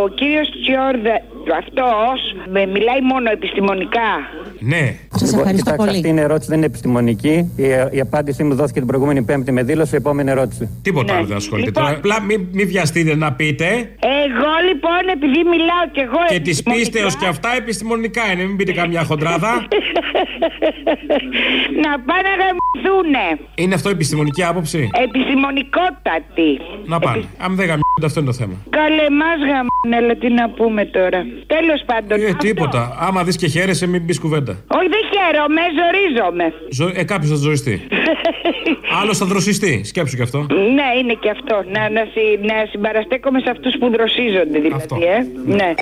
[0.08, 1.22] κύριος Τσιόρδα,
[1.58, 4.10] αυτός, με μιλάει μόνο επιστημονικά.
[4.58, 4.96] Ναι.
[5.18, 5.90] Σας ευχαριστώ πολύ.
[5.90, 7.52] Αυτή είναι ερώτηση, δεν είναι επιστημονική.
[7.56, 9.94] Η, η απάντησή μου δόθηκε την προηγούμενη Πέμπτη με δήλωση.
[9.94, 10.78] Επόμενη ερώτηση.
[10.82, 11.88] Τίποτα άλλο δεν ασχολείται τώρα.
[11.90, 13.66] Απλά μην μη βιαστείτε να πείτε.
[14.24, 16.18] Εγώ λοιπόν, επειδή μιλάω κι εγώ.
[16.28, 18.44] Και τη επιστημονικά- πίστεως και αυτά επιστημονικά είναι.
[18.44, 19.52] Μην πείτε καμιά χοντράδα.
[21.84, 23.24] να πάνε να γαμηθούνε.
[23.54, 26.50] Είναι αυτό επιστημονική άποψη; Επιστημονικότατη.
[26.86, 27.24] Να πάνε.
[27.38, 28.54] Αν δεν γαμιούνται, αυτό είναι το θέμα.
[28.70, 31.20] Καλέ μας γαμούνε, αλλά τι να πούμε τώρα.
[31.54, 32.20] Τέλος πάντων.
[32.20, 32.36] Ε, αυτό.
[32.36, 32.96] τίποτα.
[33.06, 34.52] Άμα δεις και χαίρεσαι, μην πει κουβέντα.
[34.78, 36.52] Όχι, δεν χαίρομαι, ζορίζομαι.
[36.70, 36.90] Ζω...
[37.00, 37.86] Ε, κάποιος θα ζοριστεί.
[39.02, 39.80] Άλλος θα δροσιστεί.
[39.84, 40.38] Σκέψου κι αυτό.
[40.48, 41.64] ναι, είναι και αυτό.
[41.72, 45.26] Να, να, συ- να συμπαραστέκομαι σε αυτούς που δροσίζονται, δηλαδή, ε.
[45.54, 45.74] Ναι.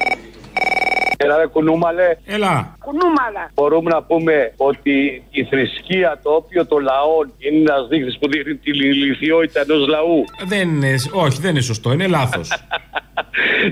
[1.19, 2.17] Έλα ρε κουνούμαλε.
[2.27, 2.76] Έλα.
[2.87, 3.45] Κουνούμαλα.
[3.55, 8.55] Μπορούμε να πούμε ότι η θρησκεία, το όπιο των λαών είναι ένας δείκτης που δείχνει
[8.55, 10.25] την ηλικιότητα ενός λαού.
[10.47, 11.93] Δεν είναι, όχι, δεν είναι σωστό.
[11.93, 12.49] Είναι λάθος.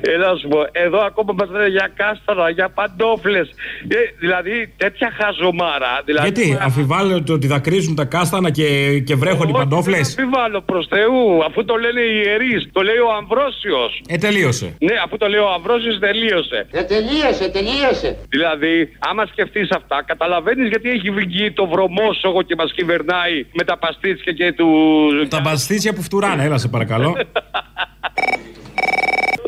[0.01, 3.49] Έλα να σου πω, εδώ ακόμα μας λένε για κάστανα, για παντόφλες.
[3.89, 6.03] Ε, δηλαδή τέτοια χαζομάρα.
[6.05, 10.87] Δηλαδή, Γιατί αμφιβάλλετε ότι δακρύζουν τα κάστανα και, και βρέχουν οι παντόφλες; Δεν αμφιβάλλω προς
[10.89, 14.03] Θεού, αφού το λένε οι ιερείς, το λέει ο Αμβρόσιος.
[14.09, 14.77] Ε, τελείωσε.
[14.79, 16.67] Ναι, αφού το λέει ο Αμβρόσιος τελείωσε.
[16.71, 18.17] Ε, τελείωσε, τελείωσε.
[18.29, 18.75] Δηλαδή,
[19.09, 24.33] άμα σκεφτείς αυτά, καταλαβαίνεις γιατί έχει βγει το βρωμόσογο και μας κυβερνάει με τα παστίτσια
[24.33, 24.69] και του.
[25.29, 27.17] Τα παστίτσια που φτουράνε, έλα σε παρακαλώ.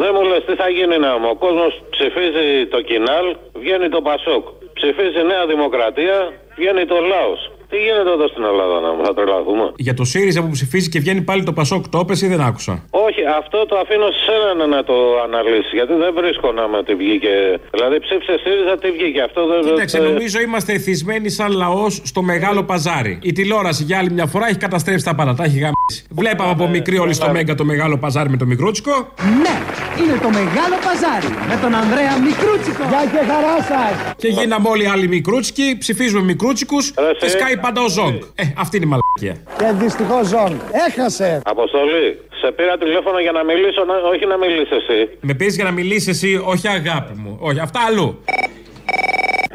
[0.03, 1.29] Δεν μου λες τι θα γίνει να μου.
[1.29, 4.45] Ο κόσμος ψηφίζει το Κινάλ, βγαίνει το Πασόκ.
[4.73, 7.51] Ψηφίζει Νέα Δημοκρατία, βγαίνει το Λάος.
[7.70, 11.00] Τι γίνεται εδώ στην Ελλάδα να μου, θα τρελαθούμε; Για το ΣΥΡΙΖΑ που ψηφίζει και
[11.00, 14.66] βγαίνει πάλι το Πασόκ, το έπεσε ή δεν άκουσα; Όχι, αυτό το αφήνω σε σένα
[14.66, 15.72] να το αναλύσει.
[15.79, 17.35] Γιατί δεν βρίσκω να με τι βγήκε.
[17.70, 19.20] Δηλαδή ψήφισε ΣΥΡΙΖΑ, τι βγήκε.
[19.22, 19.61] Αυτό δεν.
[19.61, 23.18] Κοίταξε, δεν- νομίζω είμαστε εθισμένοι σαν λαός στο μεγάλο παζάρι.
[23.22, 25.76] Η τηλεόραση για άλλη μια φορά έχει καταστρέψει τα πάντα, τα έχει γαμίσει.
[26.11, 29.12] Βλέπαμε από μικρή όλοι στο Μέγκα το μεγάλο παζάρι με το μικρούτσικο.
[29.42, 29.57] Ναι,
[30.03, 32.83] είναι το μεγάλο παζάρι με τον Ανδρέα Μικρούτσικο.
[32.88, 34.14] Γεια και χαρά σας.
[34.16, 38.14] Και γίναμε όλοι άλλοι μικρούτσικοι, ψηφίζουμε μικρούτσικους και σκάει πάντα ο Ζόγκ.
[38.35, 39.42] Ε, αυτή είναι η μαλακία.
[39.59, 40.57] Και δυστυχώς Ζόγκ.
[40.88, 41.40] Έχασε.
[41.44, 43.94] Αποστολή, σε πήρα τηλέφωνο για να μιλήσω, να...
[44.12, 45.18] όχι να μιλήσεις εσύ.
[45.20, 47.37] Με πεις για να μιλήσεις εσύ, όχι αγάπη μου.
[47.40, 48.18] Όχι, αυτά αλλού.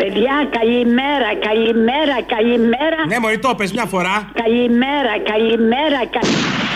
[0.04, 3.00] Παιδιά, καλημέρα, καλημέρα, καλημέρα.
[3.12, 4.16] Ναι, μωρή, το πες μια φορά.
[4.44, 6.70] Καλημέρα, καλημέρα, καλημέρα.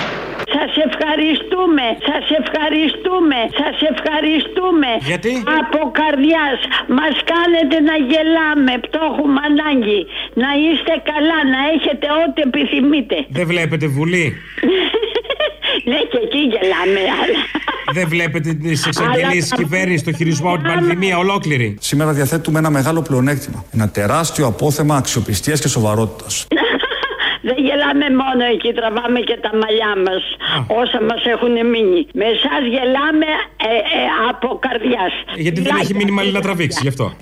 [0.55, 4.89] Σας ευχαριστούμε, σας ευχαριστούμε, σας ευχαριστούμε.
[5.11, 6.59] Γιατί; Από καρδιάς
[6.97, 10.01] μας κάνετε να γελάμε, το έχουμε ανάγκη.
[10.43, 13.17] Να είστε καλά, να έχετε ό,τι επιθυμείτε.
[13.37, 14.25] Δεν βλέπετε βουλή.
[15.85, 17.39] ναι και εκεί γελάμε, αλλά...
[17.93, 21.77] Δεν βλέπετε τις εξαγγελίες τη κυβέρνησης, το χειρισμό από την πανδημία ολόκληρη.
[21.79, 23.65] Σήμερα διαθέτουμε ένα μεγάλο πλεονέκτημα.
[23.73, 26.47] Ένα τεράστιο απόθεμα αξιοπιστίας και σοβαρότητας.
[27.47, 30.23] Δεν γελάμε μόνο εκεί, τραβάμε και τα μαλλιά μας,
[30.81, 32.07] όσα μας έχουν μείνει.
[32.13, 35.13] Με εσάς γελάμε ε, ε, από καρδιάς.
[35.35, 37.13] Γιατί δεν έχει μείνει μαλλί να τραβήξει, γι' αυτό.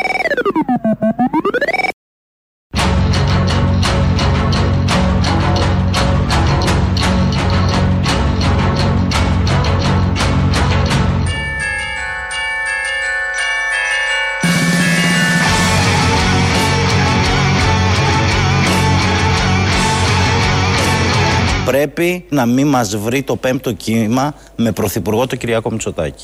[21.84, 26.24] Πρέπει να μην μας βρει το πέμπτο κύμα με πρωθυπουργό τον Κυριάκο Μητσοτάκη.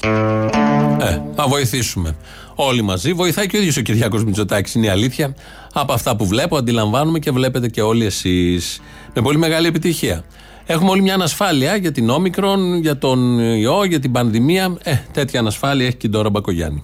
[1.01, 2.15] Ε, θα βοηθήσουμε.
[2.55, 3.13] Όλοι μαζί.
[3.13, 5.35] Βοηθάει και ο ίδιος ο Κυριάκος Μητσοτάκης, είναι η αλήθεια.
[5.73, 8.81] Από αυτά που βλέπω, αντιλαμβάνουμε και βλέπετε και όλοι εσείς.
[9.13, 10.23] Με πολύ μεγάλη επιτυχία.
[10.65, 14.77] Έχουμε όλη μια ανασφάλεια για την όμικρον, για τον ιό, για την πανδημία.
[14.83, 16.83] Ε, τέτοια ανασφάλεια έχει και η Ντόρα Μπακογιάννη.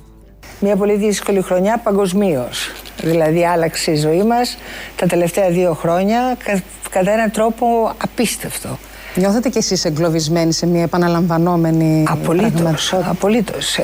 [0.59, 2.71] Μια πολύ δύσκολη χρονιά παγκοσμίως.
[3.01, 4.58] Δηλαδή άλλαξε η ζωή μας
[4.95, 8.77] τα τελευταία δύο χρόνια κα- κατά έναν τρόπο απίστευτο.
[9.15, 13.77] Νιώθετε κι εσείς εγκλωβισμένοι σε μια επαναλαμβανόμενη Απολύτως, πραγματικότητα; απολύτως.
[13.77, 13.84] Ε,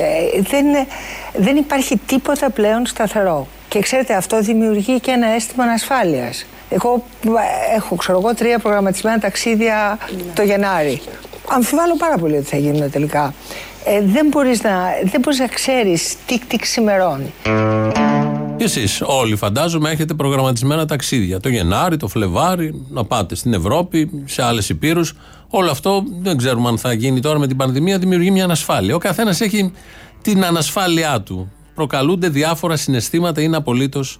[0.50, 0.64] δεν,
[1.36, 3.46] δεν υπάρχει τίποτα πλέον σταθερό.
[3.68, 6.46] Και ξέρετε, αυτό δημιουργεί και ένα αίσθημα ανασφάλειας.
[6.70, 9.98] Εγώ ε, έχω, ξέρω εγώ, τρία προγραμματισμένα ταξίδια
[10.34, 11.00] το Γενάρη.
[11.48, 13.34] Αμφιβάλλω πάρα πολύ ότι θα γίνουν τελικά.
[13.84, 14.70] Ε, δεν, μπορείς να,
[15.04, 17.32] δεν μπορείς να ξέρεις τι, τι ξημερώνει.
[18.62, 21.40] Και εσεί όλοι φαντάζομαι έχετε προγραμματισμένα ταξίδια.
[21.40, 25.14] Το Γενάρη, το Φλεβάρι, να πάτε στην Ευρώπη, σε άλλες υπήρους.
[25.48, 28.94] Όλο αυτό δεν ξέρουμε αν θα γίνει τώρα με την πανδημία, δημιουργεί μια ανασφάλεια.
[28.94, 29.72] Ο καθένας έχει
[30.22, 31.52] την ανασφάλειά του.
[31.74, 34.18] Προκαλούνται διάφορα συναισθήματα, είναι απολύτως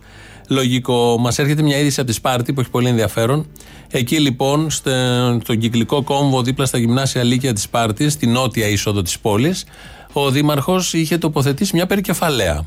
[0.48, 1.16] λογικό.
[1.18, 3.46] Μας έρχεται μια είδηση από τη Σπάρτη που έχει πολύ ενδιαφέρον.
[3.90, 9.02] Εκεί λοιπόν, στε- στον κυκλικό κόμβο δίπλα στα γυμνάσια Λύκεια της Σπάρτης, στη νότια είσοδο
[9.02, 9.64] της πόλης,
[10.12, 12.64] ο Δήμαρχος είχε τοποθετήσει μια περικεφαλαία.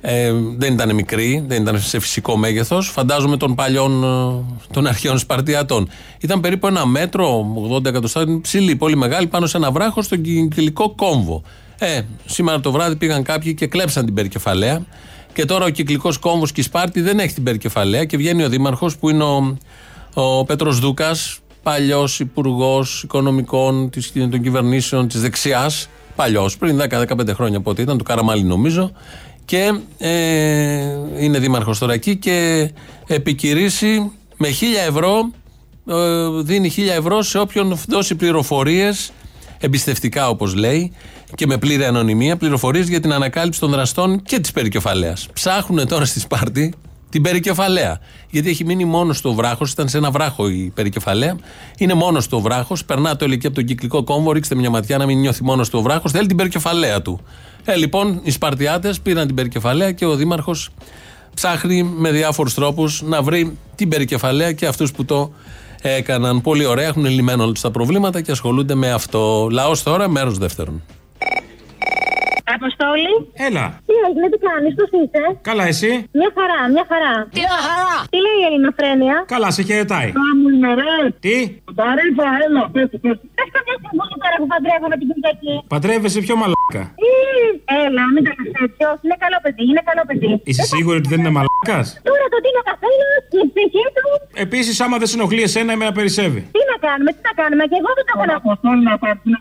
[0.00, 2.88] Ε, δεν ήταν μικρή, δεν ήταν σε φυσικό μέγεθος.
[2.88, 5.88] Φαντάζομαι των παλιών, ε, των αρχαίων Σπαρτιατών.
[6.20, 10.94] Ήταν περίπου ένα μέτρο, 80 εκατοστά, ψηλή, πολύ μεγάλη, πάνω σε ένα βράχο στον κυκλικό
[10.94, 11.42] κόμβο.
[11.78, 14.82] Ε, σήμερα το βράδυ πήγαν κάποιοι και κλέψαν την περικεφαλαία
[15.32, 18.48] Και τώρα ο κυκλικός κόμβος και η Σπάρτη δεν έχει την περικεφαλαία και βγαίνει ο
[18.48, 19.56] Δήμαρχος που είναι ο,
[20.14, 25.88] ο Πέτρος Δούκας, παλιός υπουργός οικονομικών της, των κυβερνήσεων της δεξιάς.
[26.16, 28.92] Παλιός, πριν 10-15 χρόνια πότε ήταν, του Καραμάλι νομίζω.
[29.50, 30.10] Και ε,
[31.18, 32.70] είναι δήμαρχος τώρα εκεί και
[33.06, 34.52] επικηρύσει με 1000
[34.88, 35.30] ευρώ,
[35.86, 35.94] ε,
[36.42, 39.12] δίνει 1000 ευρώ σε όποιον δώσει πληροφορίες
[39.58, 40.92] εμπιστευτικά όπως λέει
[41.34, 45.28] και με πλήρη ανωνυμία πληροφορίες για την ανακάλυψη των δραστών και της περικεφαλαίας.
[45.32, 46.74] Ψάχνουν τώρα στη Σπάρτη
[47.10, 48.00] την περικεφαλαία.
[48.30, 51.36] Γιατί έχει μείνει μόνος στο βράχος, ήταν σε ένα βράχο η περικεφαλαία.
[51.78, 55.06] Είναι μόνος στο βράχος, περνά το ελικί από τον κυκλικό κόμβο, ρίξτε μια ματιά να
[55.06, 57.20] μην νιώθει μόνος στο βράχος, θέλει την περικεφαλαία του.
[57.64, 60.70] Ε, λοιπόν, οι Σπαρτιάτες πήραν την περικεφαλαία και ο Δήμαρχος
[61.34, 65.32] ψάχνει με διάφορους τρόπους να βρει την περικεφαλαία και αυτούς που το
[65.82, 66.40] έκαναν.
[66.40, 69.48] Πολύ ωραία, έχουν λυμμένο όλα τους τα προβλήματα και ασχολούνται με αυτό.
[69.50, 70.82] Λαός τώρα, μέρος δεύτερον.
[72.58, 73.12] Αποστόλη.
[73.46, 73.66] Έλα.
[73.88, 77.14] Τι έγινε, τι κάνεις, πώς είσαι; Καλά, εσύ; Μια χαρά, μια χαρά.
[77.36, 77.90] Τι χαρά.
[78.12, 80.08] Τι λέει η Ελληνοφρένεια; Καλά, σε χαιρετάει.
[80.20, 80.94] Κάμου είναι ρε.
[81.24, 81.36] Τι;
[81.78, 83.26] Ταρήφα, έλα, πες του, πες του.
[83.36, 85.54] Πες καμιά συμβουλή τώρα που παντρεύομαι την Κυριακή.
[85.72, 86.82] Παντρεύεσαι πιο μαλάκα.
[87.10, 87.12] Ή,
[87.84, 88.88] Έλα, μην το λες τέτοιο.
[89.04, 90.30] Είναι καλό παιδί, είναι καλό παιδί.
[90.50, 93.06] Είσαι σίγουρη ότι δεν είναι μαλάκας; Τώρα το δίνει ο καθένα,
[93.38, 94.06] η ψυχή του.
[94.44, 96.40] Επίσης, άμα δεν σε ενοχλεί εσένα, εμένα περισσεύει.
[96.56, 98.48] Τι να κάνουμε, τι να κάνουμε, και εγώ δεν το έχω να πω.
[98.50, 99.34] Αποστόλη να πάρει την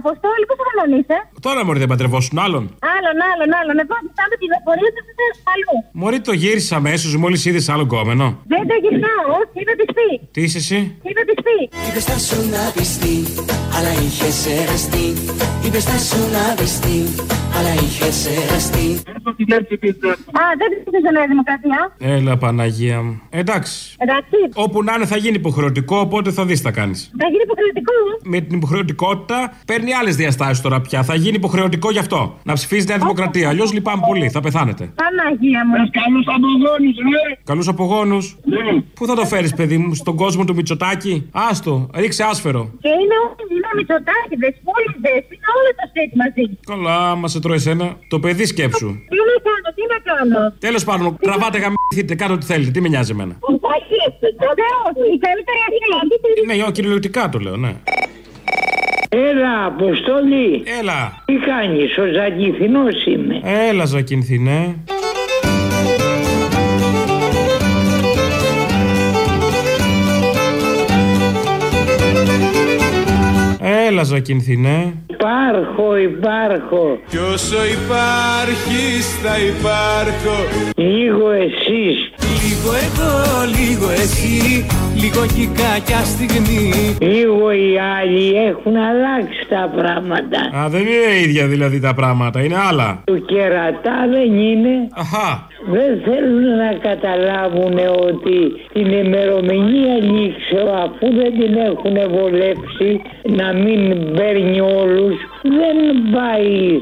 [0.00, 1.16] Αποστόλη, πόσο χρονών είσαι;
[1.46, 2.62] Τώρα μωρή δεν παντρευόσουν άλλον.
[2.94, 3.76] Άλλον, άλλον, άλλον.
[3.84, 5.74] Εγώ κοιτάμε τη πληροφορία του σε αλλού.
[6.00, 8.26] Μωρή το γύρισε αμέσως μόλις είδες άλλο κόμενο.
[8.52, 10.10] Δεν το γυρνάω, όχι, είμαι πιστή.
[10.34, 11.58] Τι είσαι εσύ; Είμαι πιστή.
[11.86, 13.16] Είπε στα σου να πιστεί,
[13.76, 15.06] αλλά είχες εραστεί.
[15.66, 16.98] Είπε στα σου να πιστεί,
[17.56, 18.88] αλλά είχες εραστεί.
[20.40, 21.78] Α, δεν πιστεύω σε Νέα Δημοκρατία.
[21.98, 23.20] Έλα, Παναγία μου.
[23.30, 23.94] Εντάξει.
[23.98, 24.36] Εντάξει.
[24.54, 27.10] Όπου να είναι θα γίνει υποχρεωτικό, οπότε θα δεις τι θα κάνεις.
[27.18, 27.92] Θα γίνει υποχρεωτικό.
[28.22, 31.02] Με την υποχρεωτικότητα παίρνει άλλες διαστάσεις τώρα πια.
[31.02, 32.38] Θα γίνει υποχρεωτικό γι' αυτό.
[32.42, 33.48] Να ψηφίζει Νέα Δημοκρατία.
[33.48, 34.92] Αλλιώς λυπάμαι πολύ, θα πεθάνετε.
[35.02, 35.74] Παναγία μου.
[36.00, 37.36] Καλούς απογόνους, ναι.
[37.44, 38.36] Καλούς απογόνους.
[38.94, 42.62] Πού θα το φέρεις, παιδί μου, στον κόσμο του Μητσοτάκη; Άστο, ρίξε άσφαιρο.
[42.80, 46.44] Και είναι όλοι είναι μυτσοτάκιδες, πόλιδες, είναι όλο το σπίτι μαζί.
[46.72, 47.86] Καλά, μα σε τρώει εσένα.
[48.08, 48.90] Το παιδί σκέψου.
[49.24, 50.52] Τι να κάνω, τι να κάνω.
[50.58, 52.70] Τέλος πάντων, τραβάτε γαμηθείτε, κάντε ό,τι θέλετε.
[52.70, 53.34] Τι με νοιάζει εμένα.
[53.40, 53.96] Όχι,
[54.88, 55.84] όχι, η καλύτερη αρχή.
[56.46, 57.72] Ναι, κυριολεκτικά το λέω, ναι.
[59.08, 60.62] Έλα, Αποστόλη.
[60.80, 61.22] Έλα.
[61.24, 63.40] Τι κάνεις, ο Ζακηθινός είμαι.
[63.68, 64.76] Έλα, Ζακυνθινέ.
[73.66, 74.94] Έλα, Ζακυνθινέ.
[75.06, 76.98] Υπάρχω, υπάρχω.
[77.08, 80.36] Κι όσο υπάρχεις θα υπάρχω
[80.76, 81.96] Λίγο εσείς.
[82.40, 83.12] Λίγο εγώ,
[83.58, 84.66] λίγο εσύ
[85.04, 90.58] Λίγο κι η κακιά στιγμή Λίγο οι άλλοι έχουν αλλάξει τα πράγματα.
[90.58, 93.02] Α, δεν είναι ίδια δηλαδή τα πράγματα, είναι άλλα.
[93.04, 94.88] Του κερατά δεν είναι.
[94.92, 95.48] Αχα.
[95.70, 97.76] Δεν θέλουν να καταλάβουν
[98.08, 98.38] ότι
[98.72, 105.76] την ημερομηνία λήξεω αφού δεν την έχουν βολέψει να μην παίρνει όλους δεν
[106.14, 106.80] πάει.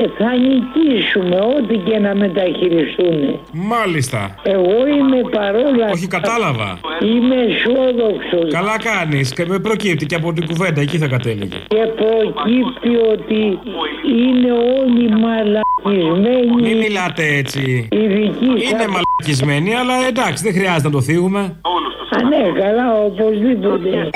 [0.00, 3.38] Ε, Θα νικήσουμε ό,τι και να μεταχειριστούν.
[3.52, 4.34] Μάλιστα.
[4.42, 6.78] Εγώ είμαι παρόλα Όχι, κατάλαβα.
[7.12, 8.38] Είμαι αισιόδοξο.
[8.50, 11.56] Καλά κάνεις και με προκύπτει και από την κουβέντα, εκεί θα κατέληγε.
[11.68, 13.58] Και προκύπτει ότι
[14.24, 14.50] είναι
[14.80, 16.62] όλοι μαλακισμένοι.
[16.62, 17.88] Μην μιλάτε έτσι.
[17.90, 21.40] Οι δικοί Είναι μαλακισμένοι, αλλά εντάξει, δεν χρειάζεται να το θίγουμε.
[21.40, 24.10] Α, ναι, καλά, οπωσδήποτε.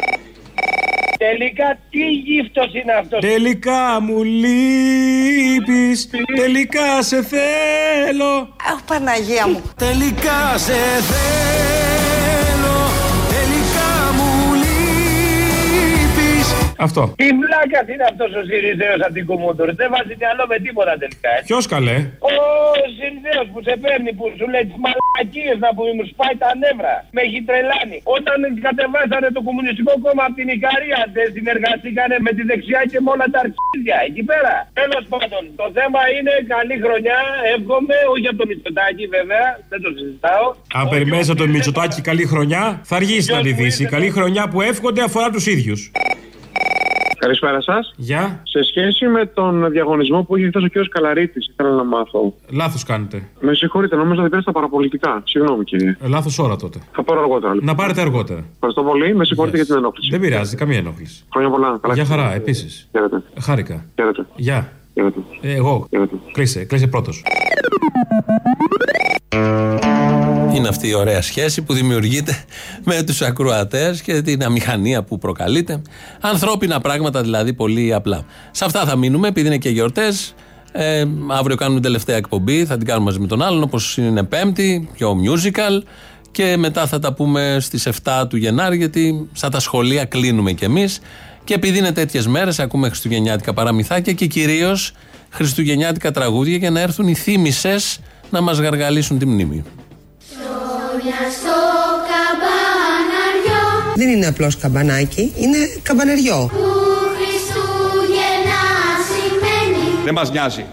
[1.18, 8.48] Τελικά τι γύφτος είναι αυτός; Τελικά μου λείπεις, τελικά σε θέλω.
[8.72, 9.62] Αχ, Παναγία μου.
[9.76, 11.85] Τελικά σε θέλω
[16.86, 17.02] Αυτό.
[17.20, 19.68] Τι βλάκα είναι αυτός ο Σιριζέος από την Κουμούντορ.
[19.80, 21.30] Δεν βάζει μυαλό με τίποτα τελικά.
[21.36, 21.46] έτσι.
[21.50, 21.96] Ποιος καλέ;
[22.32, 22.34] Ο
[22.96, 26.94] Σιριζέος που σε παίρνει, που σου λέει τις μαλακίες να πούμε, μου σπάει τα νεύρα.
[27.14, 27.98] Με έχει τρελάνει.
[28.16, 33.08] Όταν κατεβάσανε το Κομμουνιστικό Κόμμα από την Ικαρία, δεν συνεργαστήκανε με τη δεξιά και με
[33.14, 34.54] όλα τα αρχίδια εκεί πέρα.
[34.80, 37.18] Τέλος πάντων, το θέμα είναι καλή χρονιά.
[37.54, 40.46] Εύχομαι, όχι από το Μητσοτάκι βέβαια, δεν το συζητάω.
[40.80, 43.74] Αν περιμένεις από τον Μητσοτάκη καλή χρονιά, θα αργήσει να τη δεις.
[43.84, 45.80] Η καλή χρονιά που εύχονται αφορά τους ίδιους.
[47.26, 47.92] Καλησπέρα σας.
[47.96, 48.40] Γεια.
[48.42, 50.88] Σε σχέση με τον διαγωνισμό που είχε χθε ο κ.
[50.88, 52.34] Καλαρίτη, ήθελα να μάθω.
[52.50, 53.28] Λάθος κάνετε.
[53.40, 55.22] Με συγχωρείτε, νόμιζα ότι πήρε στα παραπολιτικά.
[55.24, 55.96] Συγγνώμη, κύριε.
[56.00, 56.78] Ε, Λάθος ώρα τότε.
[56.92, 57.52] Θα πάρω αργότερα.
[57.52, 57.68] Λοιπόν.
[57.68, 58.44] Να πάρετε αργότερα.
[58.54, 59.14] Ευχαριστώ πολύ.
[59.14, 60.10] Με συγχωρείτε για την ενόχληση.
[60.10, 61.24] Δεν πειράζει, καμία ενόχληση.
[61.32, 61.78] Χρόνια πολλά.
[61.82, 62.34] Καλά Γεια χαρά, Χριστούγεννα.
[62.34, 62.88] επίσης.
[62.92, 63.22] Χαίρετε.
[63.40, 63.84] Χάρηκα.
[63.94, 64.26] Χαίρετε.
[64.36, 64.72] Γεια.
[64.94, 65.20] Χαίρετε.
[65.40, 65.86] Ε, εγώ.
[66.32, 67.22] Κλείσε, κλείσε πρώτος.
[70.56, 72.44] Είναι αυτή η ωραία σχέση που δημιουργείται
[72.84, 75.82] με τους ακροατές και την αμηχανία που προκαλείται.
[76.20, 78.24] Ανθρώπινα πράγματα δηλαδή πολύ απλά.
[78.50, 80.34] Σε αυτά θα μείνουμε επειδή είναι και γιορτές.
[80.72, 84.88] Ε, αύριο κάνουμε τελευταία εκπομπή, θα την κάνουμε μαζί με τον άλλον, όπως είναι Πέμπτη,
[84.92, 85.82] πιο musical.
[86.30, 90.64] Και μετά θα τα πούμε στις 7 του Γενάρη, γιατί σαν τα σχολεία κλείνουμε κι
[90.64, 91.00] εμείς.
[91.44, 94.92] Και επειδή είναι τέτοιες μέρες, ακούμε χριστουγεννιάτικα παραμυθάκια και κυρίως
[95.30, 99.64] χριστουγεννιάτικα τραγούδια για να έρθουν οι θύμησες να μας γαργαλίσουν τη μνήμη.
[103.94, 106.50] Δεν είναι απλώς καμπανάκι, είναι καμπανεριό.
[110.04, 110.64] Δεν μας νοιάζει.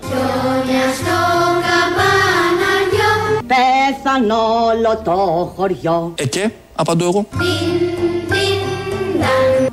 [3.48, 6.13] Πέθαν όλο το χωριό.
[6.15, 7.26] Ε και, απαντώ εγώ.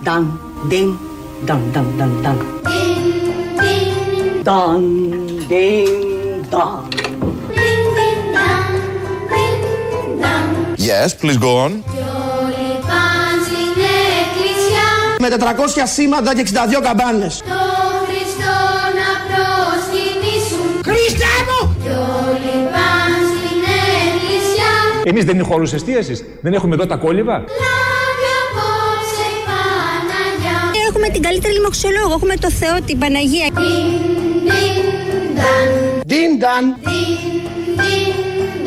[0.03, 0.96] Νταν, ντιν,
[1.44, 2.38] νταν, νταν, νταν, νταν.
[4.42, 4.83] Νταν,
[5.46, 6.89] ντιν, νταν.
[10.90, 11.72] Yes, please go on.
[15.18, 17.38] Με 400 σήματα και 62 καμπάνες.
[17.38, 17.44] Το
[18.07, 18.57] Χριστό
[18.98, 21.76] να προσκυνήσουν Χριστέ μου!
[21.83, 23.61] Κι όλοι πάνε στην
[24.05, 24.72] εκκλησιά
[25.05, 26.24] Εμείς δεν είναι χώρους εστίασης.
[26.40, 27.33] Δεν έχουμε εδώ τα κόλληβα.
[27.33, 33.48] Λάβει απόψε η Παναγιά Έχουμε την καλύτερη λοιμοξιολόγο, έχουμε το Θεό, την Παναγία.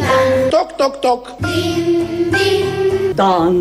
[0.04, 0.50] Ντιν-νταν.
[0.50, 1.26] Τοκ, τοκ, τοκ.
[3.14, 3.56] Νταν,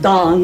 [0.00, 0.40] νταν.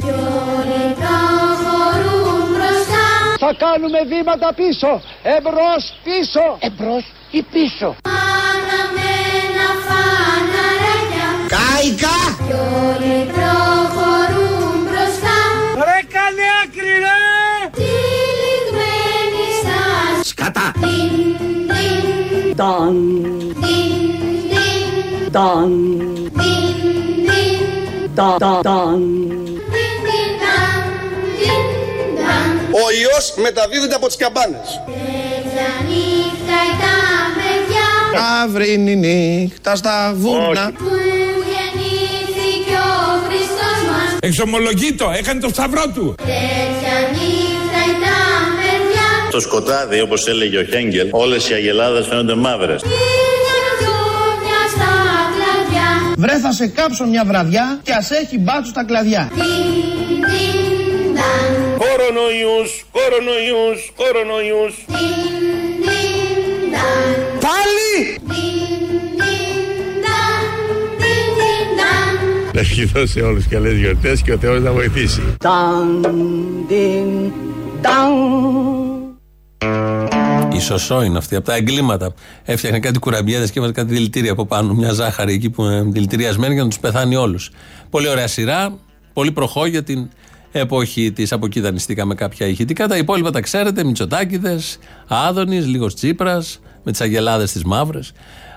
[0.00, 3.06] Κι όλοι προχωρούν μπροστά
[3.38, 6.56] Θα κάνουμε βήματα πίσω, εμπρός, πίσω.
[6.58, 7.96] Εμπρός ή πίσω.
[8.02, 12.18] Αναμένα φαναράκια Κάικα!
[12.46, 12.52] Κι
[22.58, 22.62] Ο
[33.02, 34.80] ιός μεταδίδεται από τις καμπάνες.
[34.86, 37.88] Τέτοια νύχτα ήταν παιδιά
[38.42, 40.72] Αύρινη νύχτα στα βουνά.
[40.78, 40.84] που
[41.52, 46.14] γεννήθηκε ο Χριστός μας Εξομολογείτο, έκανε το σταυρό του.
[49.40, 52.82] Στο σκοτάδι, όπως έλεγε ο Χέγγελ, όλες οι αγελάδες φαίνονται μαύρες.
[52.82, 54.90] Πήγαν δούνια στα
[55.34, 59.30] κλαδιά Βρε θα σε κάψω μια βραδιά και ας έχει μπάτσου στα κλαδιά.
[59.34, 59.44] Διν,
[60.30, 64.74] διν, δαν Κορονοϊούς, κορονοϊούς, κορονοϊούς.
[64.86, 65.34] Διν,
[65.84, 67.06] διν, δαν
[67.46, 67.94] Πάλι!
[68.30, 68.78] Διν,
[69.20, 69.60] διν,
[70.04, 70.42] δαν
[71.00, 72.14] Διν, διν, δαν
[72.54, 75.22] Να ευχηθώ σε όλους καλές γιορτές και ο Θεός να βοηθήσει.
[75.44, 76.00] Νταν,
[76.68, 77.32] διν,
[77.80, 78.87] νταν.
[78.87, 78.87] Η
[80.68, 82.14] σωσό είναι αυτή, από τα εγκλήματα.
[82.44, 84.74] Έφτιαχνε κάτι κουραμπιέδες και έβαζε κάτι δηλητήρια από πάνω.
[84.74, 87.50] Μια ζάχαρη εκεί που είναι δηλητηριασμένη για να τους πεθάνει όλους.
[87.90, 88.78] Πολύ ωραία σειρά.
[89.12, 90.08] Πολύ προχώ για την
[90.52, 91.32] εποχή της.
[91.32, 92.88] Από εκεί δανειστήκαμε κάποια ηχητικά.
[92.88, 93.84] Τα υπόλοιπα τα ξέρετε.
[93.84, 98.12] Μητσοτάκηδες, Άδωνης, λίγος Τσίπρας, με τις αγελάδες τις μαύρες.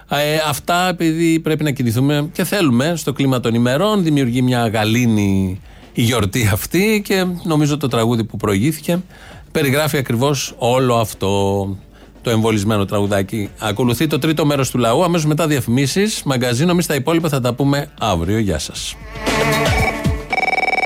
[0.09, 4.03] Ε, αυτά επειδή πρέπει να κινηθούμε και θέλουμε στο κλίμα των ημερών.
[4.03, 5.61] Δημιουργεί μια γαλήνη
[5.93, 8.99] η γιορτή αυτή και νομίζω το τραγούδι που προηγήθηκε
[9.51, 11.77] περιγράφει ακριβώς όλο αυτό
[12.21, 13.49] το εμβολισμένο τραγουδάκι.
[13.59, 17.53] Ακολουθεί το τρίτο μέρος του λαού, αμέσως μετά διαφημίσεις, μαγκαζίνο, εμείς τα υπόλοιπα θα τα
[17.53, 18.37] πούμε αύριο.
[18.37, 18.95] Γεια σας.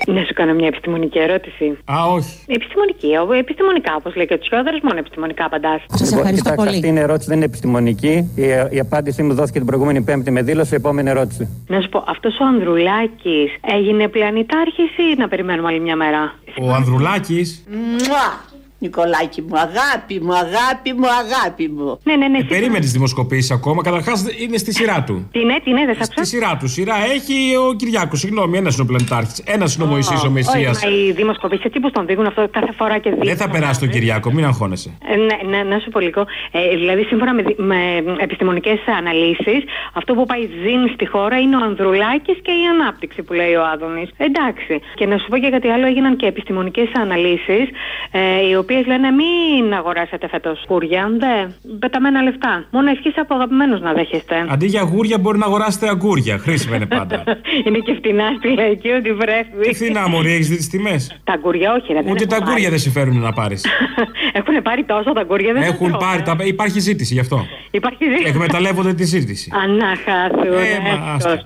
[0.07, 1.77] Να σου κάνω μια επιστημονική ερώτηση.
[1.85, 2.29] Α, όχι.
[2.47, 5.81] Επιστημονική, ο- επιστημονικά όπως λέει και ο Τσιόδρα, μόνο επιστημονικά απαντάς.
[6.11, 8.31] Λοιπόν, κοιτάξτε, Αυτή είναι ερώτηση, δεν είναι επιστημονική.
[8.35, 10.75] Η, η απάντησή μου δόθηκε την προηγούμενη Πέμπτη με δήλωση.
[10.75, 11.63] Επόμενη ερώτηση.
[11.67, 16.71] Να σου πω, αυτός ο Ανδρουλάκης έγινε πλανητάρχης ή να περιμένουμε άλλη μια μέρα; Ο
[16.73, 18.53] Ανδρουλάκης Μουα!
[18.85, 21.99] Νικολάκη μου, αγάπη μου, αγάπη μου, αγάπη μου.
[22.03, 22.37] Ναι, ναι, ναι.
[22.37, 23.79] Ε, περίμενε τις δημοσκοπήσεις ακόμα.
[23.83, 25.15] Καταρχάς είναι στη σειρά του.
[25.31, 26.67] Τι ναι, τι ναι, δεν θα Στη σειρά του.
[26.67, 27.37] Σειρά έχει
[27.69, 28.19] ο Κυριάκος.
[28.19, 29.37] Συγγνώμη, ένας είναι ο πλανητάρχης.
[29.45, 30.71] Ένας είναι ο Μωυσής ο Όχι, Μεσία.
[30.83, 33.27] μα οι δημοσκοπήσεις έτσι που τον δείχνουν αυτό κάθε φορά και δείχνουν.
[33.27, 34.89] Δεν θα περάσει τον Κυριάκο, μην αγχώνεσαι.
[35.11, 36.21] Ε, ναι, ναι, να σου πω λίγο.
[36.51, 37.79] Ε, δηλαδή, σύμφωνα με, δι- με
[38.27, 39.59] επιστημονικές αναλύσεις,
[39.93, 43.63] αυτό που πάει ζήν στη χώρα είναι ο Ανδρουλάκης και η ανάπτυξη που λέει ο
[43.73, 44.09] Άδωνης.
[44.17, 44.73] Εντάξει.
[44.95, 47.65] Και να σου πω και κάτι άλλο, έγιναν και επιστημονικές αναλύσεις,
[48.11, 51.09] ε, οι οποίες λένε μην αγοράσετε φέτος κούρια.
[51.19, 51.35] Δε,
[51.79, 52.65] πεταμένα λεφτά.
[52.71, 54.45] Μόνο ευχής από αγαπημένους να δέχεστε.
[54.49, 56.37] Αντί για γούρια μπορεί να αγοράσετε αγκούρια.
[56.37, 57.23] Χρήσιμα είναι πάντα.
[57.65, 59.49] είναι και φτηνά στη λαϊκή ότι βρέφει.
[59.61, 62.01] Τι φθηνά, Μωρή, έχεις δει τις τιμές; Τα αγκούρια, όχι, ρε.
[62.01, 62.69] δεν Ούτε έχουν τα αγκούρια πάρει.
[62.69, 63.65] δεν συμφέρουν να πάρεις.
[64.39, 66.19] Έχουν πάρει τόσο τα αγκούρια, δεν τα Έχουν τρώω, πάρει.
[66.19, 66.23] ε.
[66.23, 66.35] Τα...
[66.43, 67.45] Υπάρχει ζήτηση γι' αυτό.
[67.71, 68.27] Υπάρχει ζήτηση.
[68.29, 69.51] Εκμεταλλεύονται τη ζήτηση.
[69.63, 70.53] Ανάχαθου.
[70.53, 71.41] Ε, μα, άστα.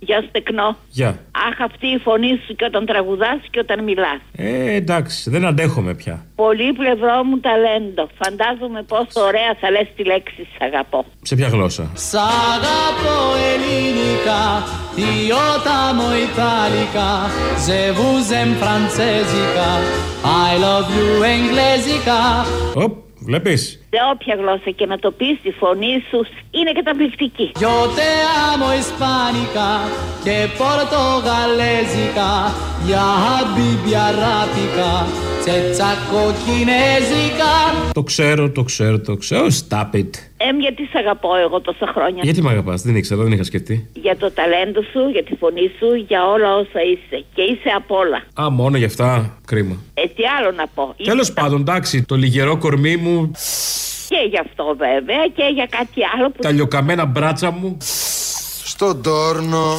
[0.00, 0.76] Γεια σου τεκνό.
[0.90, 1.08] Γεια.
[1.48, 4.20] Αχ αυτή η φωνή σου και όταν τραγουδάς και όταν μιλάς.
[4.36, 6.26] Ε, εντάξει, δεν αντέχομαι πια.
[6.34, 8.08] Πολύ πλευρό μου ταλέντο.
[8.22, 11.04] Φαντάζομαι πόσο ωραία θα λες τη λέξη σ' αγαπώ.
[11.22, 12.14] Σε ποια γλώσσα; Σ'
[12.54, 13.18] αγαπώ
[13.52, 14.44] ελληνικά,
[15.28, 17.08] io t'amo italica,
[17.66, 19.68] je vous aime francesica,
[20.46, 22.20] I love you εγγλέζικα
[22.74, 23.81] Οπ, βλέπεις.
[23.94, 27.52] Σε όποια γλώσσα και να το πεις, τη φωνή σου είναι καταπληκτική.
[27.54, 28.10] Yo te
[28.50, 29.72] amo ισπανικά
[30.24, 32.30] και πορτογαλέζικα
[32.86, 34.92] Για habibi αράπικα
[35.40, 37.52] τσετσακο κινέζικα
[37.92, 39.46] Το ξέρω, το ξέρω, το ξέρω.
[39.46, 40.10] Stop it.
[40.36, 43.88] Εμ, γιατί σε αγαπώ εγώ τόσα χρόνια; Γιατί με αγαπάς, δεν ήξερα, δεν είχα σκεφτεί.
[43.92, 47.24] Για το ταλέντο σου, για τη φωνή σου, για όλα όσα είσαι.
[47.34, 48.22] Και είσαι απ' όλα.
[48.42, 49.76] Α, μόνο γι' αυτά, κρίμα.
[49.94, 50.94] Ε, τι άλλο να πω.
[51.04, 53.30] Τέλος πάντων, εντάξει, το λιγερό κορμί μου,
[54.12, 56.38] Και γι' αυτό βέβαια και για κάτι άλλο που.
[56.42, 57.76] τα λιοκαμένα μπράτσα μου.
[58.64, 59.76] Στον τόρνο,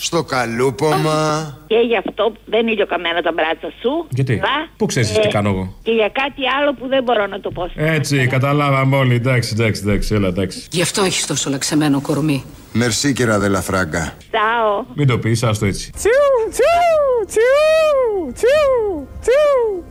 [0.00, 1.58] στο καλούπομα.
[1.66, 4.06] Και γι' αυτό δεν είναι ηλιοκαμένα τα μπράτσα σου.
[4.08, 7.26] Γιατί, Βα, πού ξέρεις ε, τι κάνω εγώ; Και για κάτι άλλο που δεν μπορώ
[7.26, 7.70] να το πω.
[7.74, 9.14] Έτσι, καταλάβαμε όλοι.
[9.14, 10.66] Εντάξει, εντάξει, εντάξει, έλα, εντάξει.
[10.70, 12.44] Γι' αυτό έχεις τόσο λαξεμένο κορμί.
[12.72, 14.12] Μερσή κύρα Δελαφράγκα.
[14.30, 14.84] Τσάω.
[14.94, 15.90] Μην το πεις, άστο έτσι.
[15.96, 16.10] Τσιου,
[16.50, 19.84] τσιου, τσιου, τσιου, τσιου.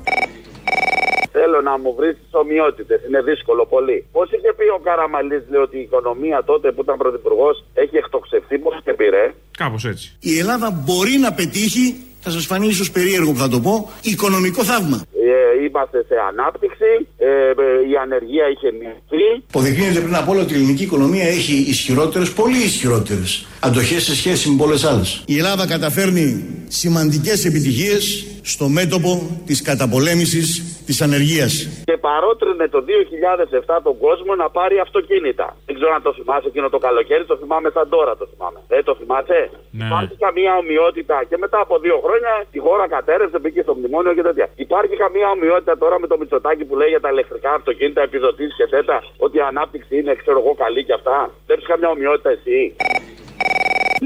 [1.37, 2.99] Θέλω να μου βρει τι ομοιότητες.
[3.07, 4.05] Είναι δύσκολο πολύ.
[4.11, 8.57] Πώς είχε πει ο Καραμαλής, λέει ότι η οικονομία τότε που ήταν πρωθυπουργός έχει εκτοξευθεί,
[8.59, 9.33] πώς και πήρε.
[9.57, 10.17] Κάπως έτσι.
[10.19, 11.85] Η Ελλάδα μπορεί να πετύχει,
[12.19, 15.01] θα σας φανεί ίσως περίεργο που θα το πω, οικονομικό θαύμα.
[15.27, 19.25] Ε, είμαστε σε ανάπτυξη, ε, ε, η ανεργία είχε μειωθεί.
[19.47, 24.49] Αποδεικνύεται πριν από όλα ότι η ελληνική οικονομία έχει ισχυρότερες, πολύ ισχυρότερες αντοχές σε σχέση
[24.49, 25.23] με πολλές άλλες.
[25.25, 29.11] Η Ελλάδα καταφέρνει σημαντικές επιτυχίες στο μέτωπο
[29.49, 30.47] της καταπολέμησης
[30.87, 31.51] της ανεργίας.
[31.89, 35.47] Και παρότρινε το 2007 τον κόσμο να πάρει αυτοκίνητα.
[35.67, 38.59] Δεν ξέρω αν το θυμάσαι εκείνο το καλοκαίρι, το θυμάμαι σαν τώρα το θυμάμαι.
[38.73, 39.39] Δεν το θυμάσαι;
[39.71, 39.85] Ναι.
[39.85, 44.25] Υπάρχει καμία ομοιότητα και μετά από δύο χρόνια η χώρα κατέρευσε, μπήκε στο μνημόνιο και
[44.27, 44.47] τέτοια.
[44.65, 48.67] Υπάρχει καμία ομοιότητα τώρα με το Μητσοτάκι που λέει για τα ηλεκτρικά αυτοκίνητα, επιδοτήσεις και
[48.75, 51.17] τέτοια, ότι η ανάπτυξη είναι ξέρω εγώ καλή και αυτά.
[51.47, 52.59] Δεν έχεις καμιά ομοιότητα εσύ;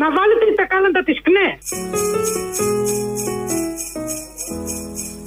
[0.01, 1.47] Να βάλετε τα κάλαντα της ΚΝΕ.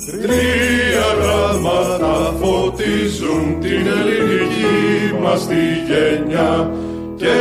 [0.06, 6.70] Τρία γράμματα φωτίζουν την ελληνική μας τη γενιά
[7.16, 7.36] και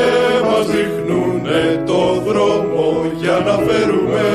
[0.45, 4.29] μας δείχνουνε το δρόμο για να φέρουμε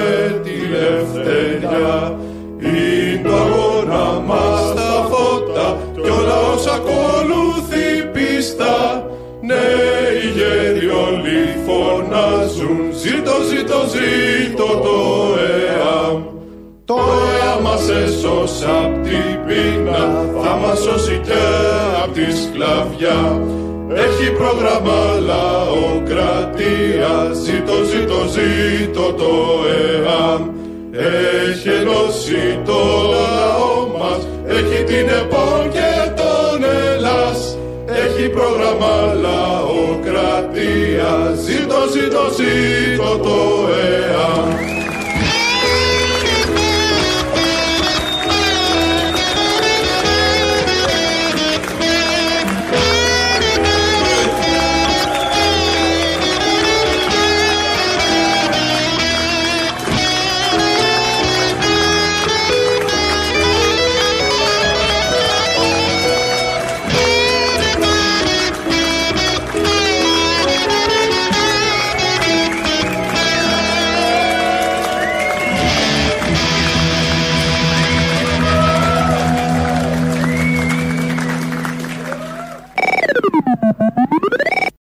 [0.45, 2.19] τη ελευθεριά.
[2.59, 9.07] Είναι το αγώνα μας τα φώτα κι όλα όσα ακολουθεί πίστα
[9.41, 14.36] νέοι γέροι όλοι φωνάζουν ζήτω ζήτω ζήτω
[18.05, 20.03] έσωσε απ' την πείνα
[20.43, 21.43] Θα μας σώσει και
[22.03, 23.21] απ' τη σκλαβιά.
[23.95, 27.13] Έχει πρόγραμμα λαοκρατία
[27.45, 29.33] Ζήτω, ζήτω, ζήτω το
[29.69, 30.43] ΕΑΜ
[31.49, 32.81] Έχει ενώσει το
[33.11, 37.59] λαό μας Έχει την ΕΠΟ και τον Ελλάς.
[37.87, 41.11] Έχει πρόγραμμα λαοκρατία
[41.45, 43.39] Ζήτω, ζήτω, ζήτω το
[43.69, 44.76] ΕΑΜ